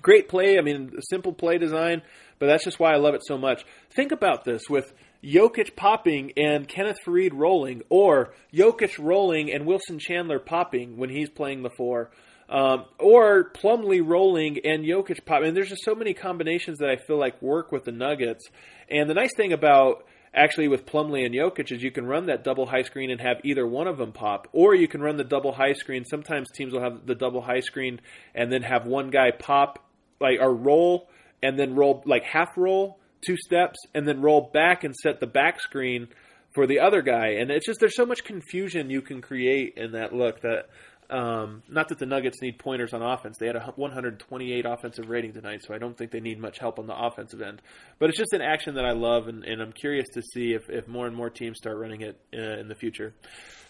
Great 0.01 0.29
play. 0.29 0.57
I 0.57 0.61
mean, 0.61 0.91
simple 1.09 1.33
play 1.33 1.57
design, 1.57 2.01
but 2.39 2.47
that's 2.47 2.63
just 2.63 2.79
why 2.79 2.93
I 2.93 2.97
love 2.97 3.15
it 3.15 3.25
so 3.25 3.37
much. 3.37 3.65
Think 3.95 4.11
about 4.11 4.43
this 4.43 4.63
with 4.69 4.93
Jokic 5.23 5.75
popping 5.75 6.33
and 6.37 6.67
Kenneth 6.67 6.97
Faried 7.05 7.31
rolling, 7.33 7.81
or 7.89 8.33
Jokic 8.53 8.97
rolling 8.99 9.51
and 9.51 9.65
Wilson 9.65 9.99
Chandler 9.99 10.39
popping 10.39 10.97
when 10.97 11.09
he's 11.09 11.29
playing 11.29 11.63
the 11.63 11.71
four, 11.77 12.11
um, 12.49 12.85
or 12.99 13.51
Plumlee 13.51 14.05
rolling 14.05 14.59
and 14.63 14.85
Jokic 14.85 15.25
popping. 15.25 15.49
And 15.49 15.57
there's 15.57 15.69
just 15.69 15.83
so 15.83 15.95
many 15.95 16.13
combinations 16.13 16.79
that 16.79 16.89
I 16.89 16.97
feel 16.97 17.17
like 17.17 17.41
work 17.41 17.71
with 17.71 17.85
the 17.85 17.91
Nuggets. 17.91 18.45
And 18.89 19.09
the 19.09 19.15
nice 19.15 19.33
thing 19.35 19.53
about 19.53 20.05
actually 20.35 20.67
with 20.67 20.85
Plumlee 20.85 21.25
and 21.25 21.33
Jokic 21.33 21.71
is 21.71 21.81
you 21.81 21.91
can 21.91 22.05
run 22.05 22.27
that 22.27 22.43
double 22.43 22.65
high 22.65 22.83
screen 22.83 23.09
and 23.09 23.21
have 23.21 23.37
either 23.43 23.65
one 23.65 23.87
of 23.87 23.97
them 23.97 24.11
pop, 24.11 24.47
or 24.51 24.75
you 24.75 24.87
can 24.87 25.01
run 25.01 25.17
the 25.17 25.23
double 25.23 25.53
high 25.53 25.73
screen. 25.73 26.05
Sometimes 26.05 26.49
teams 26.51 26.73
will 26.73 26.81
have 26.81 27.05
the 27.05 27.15
double 27.15 27.41
high 27.41 27.61
screen 27.61 28.01
and 28.33 28.51
then 28.51 28.61
have 28.61 28.85
one 28.85 29.09
guy 29.09 29.31
pop 29.31 29.79
like 30.19 30.39
or 30.39 30.53
roll 30.53 31.09
and 31.41 31.59
then 31.59 31.75
roll 31.75 32.03
like 32.05 32.23
half 32.23 32.49
roll 32.57 32.99
two 33.25 33.37
steps 33.37 33.79
and 33.93 34.07
then 34.07 34.21
roll 34.21 34.49
back 34.53 34.83
and 34.83 34.95
set 34.95 35.19
the 35.19 35.27
back 35.27 35.59
screen 35.59 36.07
for 36.53 36.67
the 36.67 36.79
other 36.79 37.01
guy. 37.01 37.35
And 37.39 37.51
it's 37.51 37.65
just 37.65 37.79
there's 37.79 37.95
so 37.95 38.05
much 38.05 38.23
confusion 38.23 38.89
you 38.89 39.01
can 39.01 39.21
create 39.21 39.73
in 39.77 39.91
that 39.91 40.13
look 40.13 40.41
that 40.41 40.67
um, 41.09 41.61
not 41.69 41.89
that 41.89 41.99
the 41.99 42.05
Nuggets 42.05 42.41
need 42.41 42.57
pointers 42.57 42.93
on 42.93 43.01
offense. 43.01 43.37
They 43.37 43.47
had 43.47 43.55
a 43.55 43.73
128 43.75 44.65
offensive 44.65 45.09
rating 45.09 45.33
tonight, 45.33 45.61
so 45.65 45.73
I 45.73 45.77
don't 45.77 45.97
think 45.97 46.11
they 46.11 46.19
need 46.19 46.39
much 46.39 46.57
help 46.57 46.79
on 46.79 46.87
the 46.87 46.95
offensive 46.95 47.41
end. 47.41 47.61
But 47.99 48.09
it's 48.09 48.17
just 48.17 48.33
an 48.33 48.41
action 48.41 48.75
that 48.75 48.85
I 48.85 48.91
love, 48.91 49.27
and, 49.27 49.43
and 49.43 49.61
I'm 49.61 49.71
curious 49.71 50.07
to 50.13 50.21
see 50.21 50.53
if, 50.53 50.69
if 50.69 50.87
more 50.87 51.05
and 51.07 51.15
more 51.15 51.29
teams 51.29 51.57
start 51.57 51.77
running 51.77 52.01
it 52.01 52.19
uh, 52.33 52.59
in 52.59 52.67
the 52.67 52.75
future. 52.75 53.13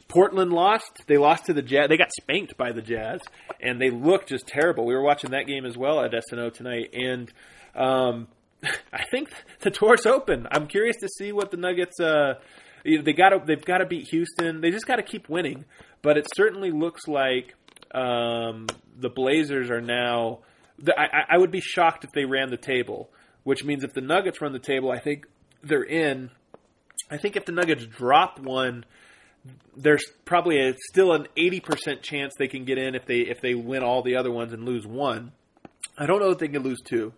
Portland 0.08 0.54
lost. 0.54 1.04
They 1.08 1.18
lost 1.18 1.46
to 1.46 1.54
the 1.54 1.62
Jazz. 1.62 1.90
They 1.90 1.98
got 1.98 2.12
spanked 2.14 2.58
by 2.58 2.72
the 2.72 2.82
Jazz, 2.82 3.22
and 3.60 3.82
they 3.82 3.90
looked 3.90 4.30
just 4.30 4.48
terrible. 4.48 4.86
We 4.86 4.94
were 4.94 5.04
watching 5.04 5.32
that 5.32 5.48
game 5.48 5.66
as 5.66 5.78
well 5.78 6.04
at 6.04 6.14
SNO 6.14 6.52
tonight, 6.52 6.94
and 6.94 7.32
um, 7.76 8.28
I 8.94 9.04
think 9.10 9.30
the 9.62 9.72
door's 9.72 10.06
open. 10.06 10.48
I'm 10.52 10.68
curious 10.68 10.98
to 10.98 11.08
see 11.08 11.32
what 11.32 11.52
the 11.52 11.58
Nuggets. 11.58 12.00
Uh, 12.00 12.36
they 12.84 13.14
got 13.14 13.48
they've 13.48 13.66
got 13.66 13.80
to 13.80 13.86
beat 13.86 14.08
Houston. 14.10 14.62
They 14.62 14.70
just 14.70 14.86
got 14.86 14.98
to 14.98 15.04
keep 15.04 15.28
winning. 15.28 15.66
But 16.06 16.20
it 16.20 16.28
certainly 16.36 16.70
looks 16.70 17.08
like 17.08 17.56
um, 17.92 18.68
the 18.96 19.10
Blazers 19.10 19.72
are 19.72 19.82
now. 19.82 20.42
The, 20.78 20.94
I, 20.96 21.26
I 21.32 21.38
would 21.40 21.50
be 21.50 21.62
shocked 21.62 22.04
if 22.04 22.12
they 22.12 22.26
ran 22.26 22.52
the 22.52 22.58
table, 22.58 23.10
which 23.44 23.64
means 23.64 23.84
if 23.84 23.92
the 23.96 24.02
Nuggets 24.02 24.40
run 24.40 24.54
the 24.54 24.60
table, 24.60 24.92
I 24.92 25.00
think 25.00 25.26
they're 25.64 25.82
in. 25.82 26.30
I 27.10 27.18
think 27.18 27.36
if 27.36 27.46
the 27.46 27.54
Nuggets 27.54 27.88
drop 27.88 28.40
one, 28.40 28.86
there's 29.76 30.06
probably 30.26 30.60
a, 30.60 30.76
still 30.92 31.12
an 31.12 31.26
80% 31.36 32.04
chance 32.04 32.36
they 32.38 32.50
can 32.50 32.66
get 32.66 32.78
in 32.78 32.94
if 32.94 33.08
they 33.08 33.22
if 33.22 33.42
they 33.42 33.56
win 33.56 33.82
all 33.82 34.04
the 34.04 34.18
other 34.18 34.32
ones 34.32 34.54
and 34.54 34.64
lose 34.64 34.86
one. 34.86 35.32
I 35.98 36.06
don't 36.06 36.20
know 36.20 36.30
that 36.30 36.38
they 36.38 36.50
can 36.50 36.62
lose 36.62 36.82
two. 36.86 37.14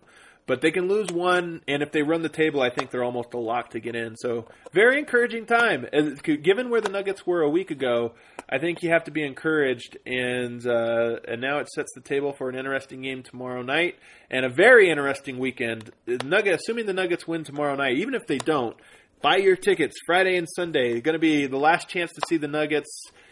But 0.48 0.62
they 0.62 0.70
can 0.70 0.88
lose 0.88 1.08
one, 1.12 1.60
and 1.68 1.82
if 1.82 1.92
they 1.92 2.02
run 2.02 2.22
the 2.22 2.28
table, 2.30 2.62
I 2.62 2.70
think 2.70 2.90
they're 2.90 3.04
almost 3.04 3.34
a 3.34 3.38
lock 3.38 3.70
to 3.70 3.80
get 3.80 3.94
in. 3.94 4.16
So 4.16 4.46
very 4.72 4.98
encouraging 4.98 5.44
time. 5.44 5.86
As- 5.92 6.20
Given 6.22 6.70
where 6.70 6.80
the 6.80 6.88
Nuggets 6.88 7.26
were 7.26 7.42
a 7.42 7.50
week 7.50 7.70
ago, 7.70 8.14
I 8.48 8.58
think 8.58 8.82
you 8.82 8.88
have 8.88 9.04
to 9.04 9.10
be 9.10 9.24
encouraged, 9.24 9.98
and 10.06 10.66
uh, 10.66 11.16
and 11.28 11.42
now 11.42 11.58
it 11.58 11.68
sets 11.68 11.92
the 11.94 12.00
table 12.00 12.32
for 12.32 12.48
an 12.48 12.56
interesting 12.56 13.02
game 13.02 13.22
tomorrow 13.22 13.60
night 13.62 13.96
and 14.30 14.46
a 14.46 14.48
very 14.48 14.90
interesting 14.90 15.38
weekend. 15.38 15.90
Nugget, 16.06 16.54
assuming 16.60 16.86
the 16.86 16.94
Nuggets 16.94 17.28
win 17.28 17.44
tomorrow 17.44 17.76
night, 17.76 17.98
even 17.98 18.14
if 18.14 18.26
they 18.26 18.38
don't, 18.38 18.74
buy 19.20 19.36
your 19.36 19.56
tickets 19.56 19.96
Friday 20.06 20.36
and 20.36 20.48
Sunday. 20.56 21.00
Going 21.02 21.12
to 21.12 21.18
be 21.18 21.46
the 21.46 21.58
last 21.58 21.88
chance 21.90 22.10
to 22.12 22.22
see 22.26 22.38
the 22.38 22.48
Nuggets 22.48 22.88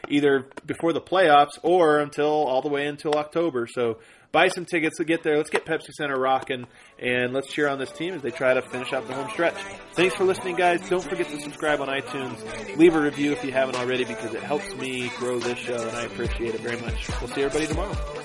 either 0.09 0.47
before 0.67 0.93
the 0.93 1.01
playoffs 1.01 1.59
or 1.63 1.99
until 1.99 2.29
all 2.29 2.63
the 2.63 2.69
way 2.69 2.87
until 2.87 3.15
October. 3.15 3.67
So 3.67 3.99
buy 4.37 4.49
some 4.49 4.67
tickets 4.67 4.99
to 4.99 5.05
get 5.07 5.23
there. 5.23 5.39
Let's 5.39 5.49
get 5.49 5.65
Pepsi 5.65 5.95
Center 5.95 6.19
rocking 6.19 6.67
and 6.99 7.33
let's 7.33 7.51
cheer 7.51 7.71
on 7.71 7.79
this 7.79 7.91
team 7.91 8.13
as 8.13 8.21
they 8.21 8.31
try 8.31 8.53
to 8.53 8.61
finish 8.61 8.93
out 8.93 9.09
the 9.09 9.15
home 9.15 9.31
stretch. 9.31 9.57
Thanks 9.95 10.15
for 10.15 10.25
listening, 10.25 10.57
guys. 10.57 10.87
Don't 10.91 11.03
forget 11.03 11.27
to 11.29 11.41
subscribe 11.41 11.81
on 11.81 11.89
iTunes. 11.89 12.77
Leave 12.77 12.95
a 12.95 13.01
review 13.01 13.33
if 13.33 13.43
you 13.43 13.51
haven't 13.51 13.77
already 13.77 14.05
because 14.05 14.35
it 14.35 14.43
helps 14.43 14.75
me 14.75 15.11
grow 15.17 15.39
this 15.39 15.57
show 15.57 15.77
and 15.89 15.97
I 15.97 16.03
appreciate 16.03 16.55
it 16.55 16.61
very 16.61 16.79
much. 16.83 17.09
We'll 17.19 17.31
see 17.31 17.45
everybody 17.45 17.67
tomorrow. 17.67 18.16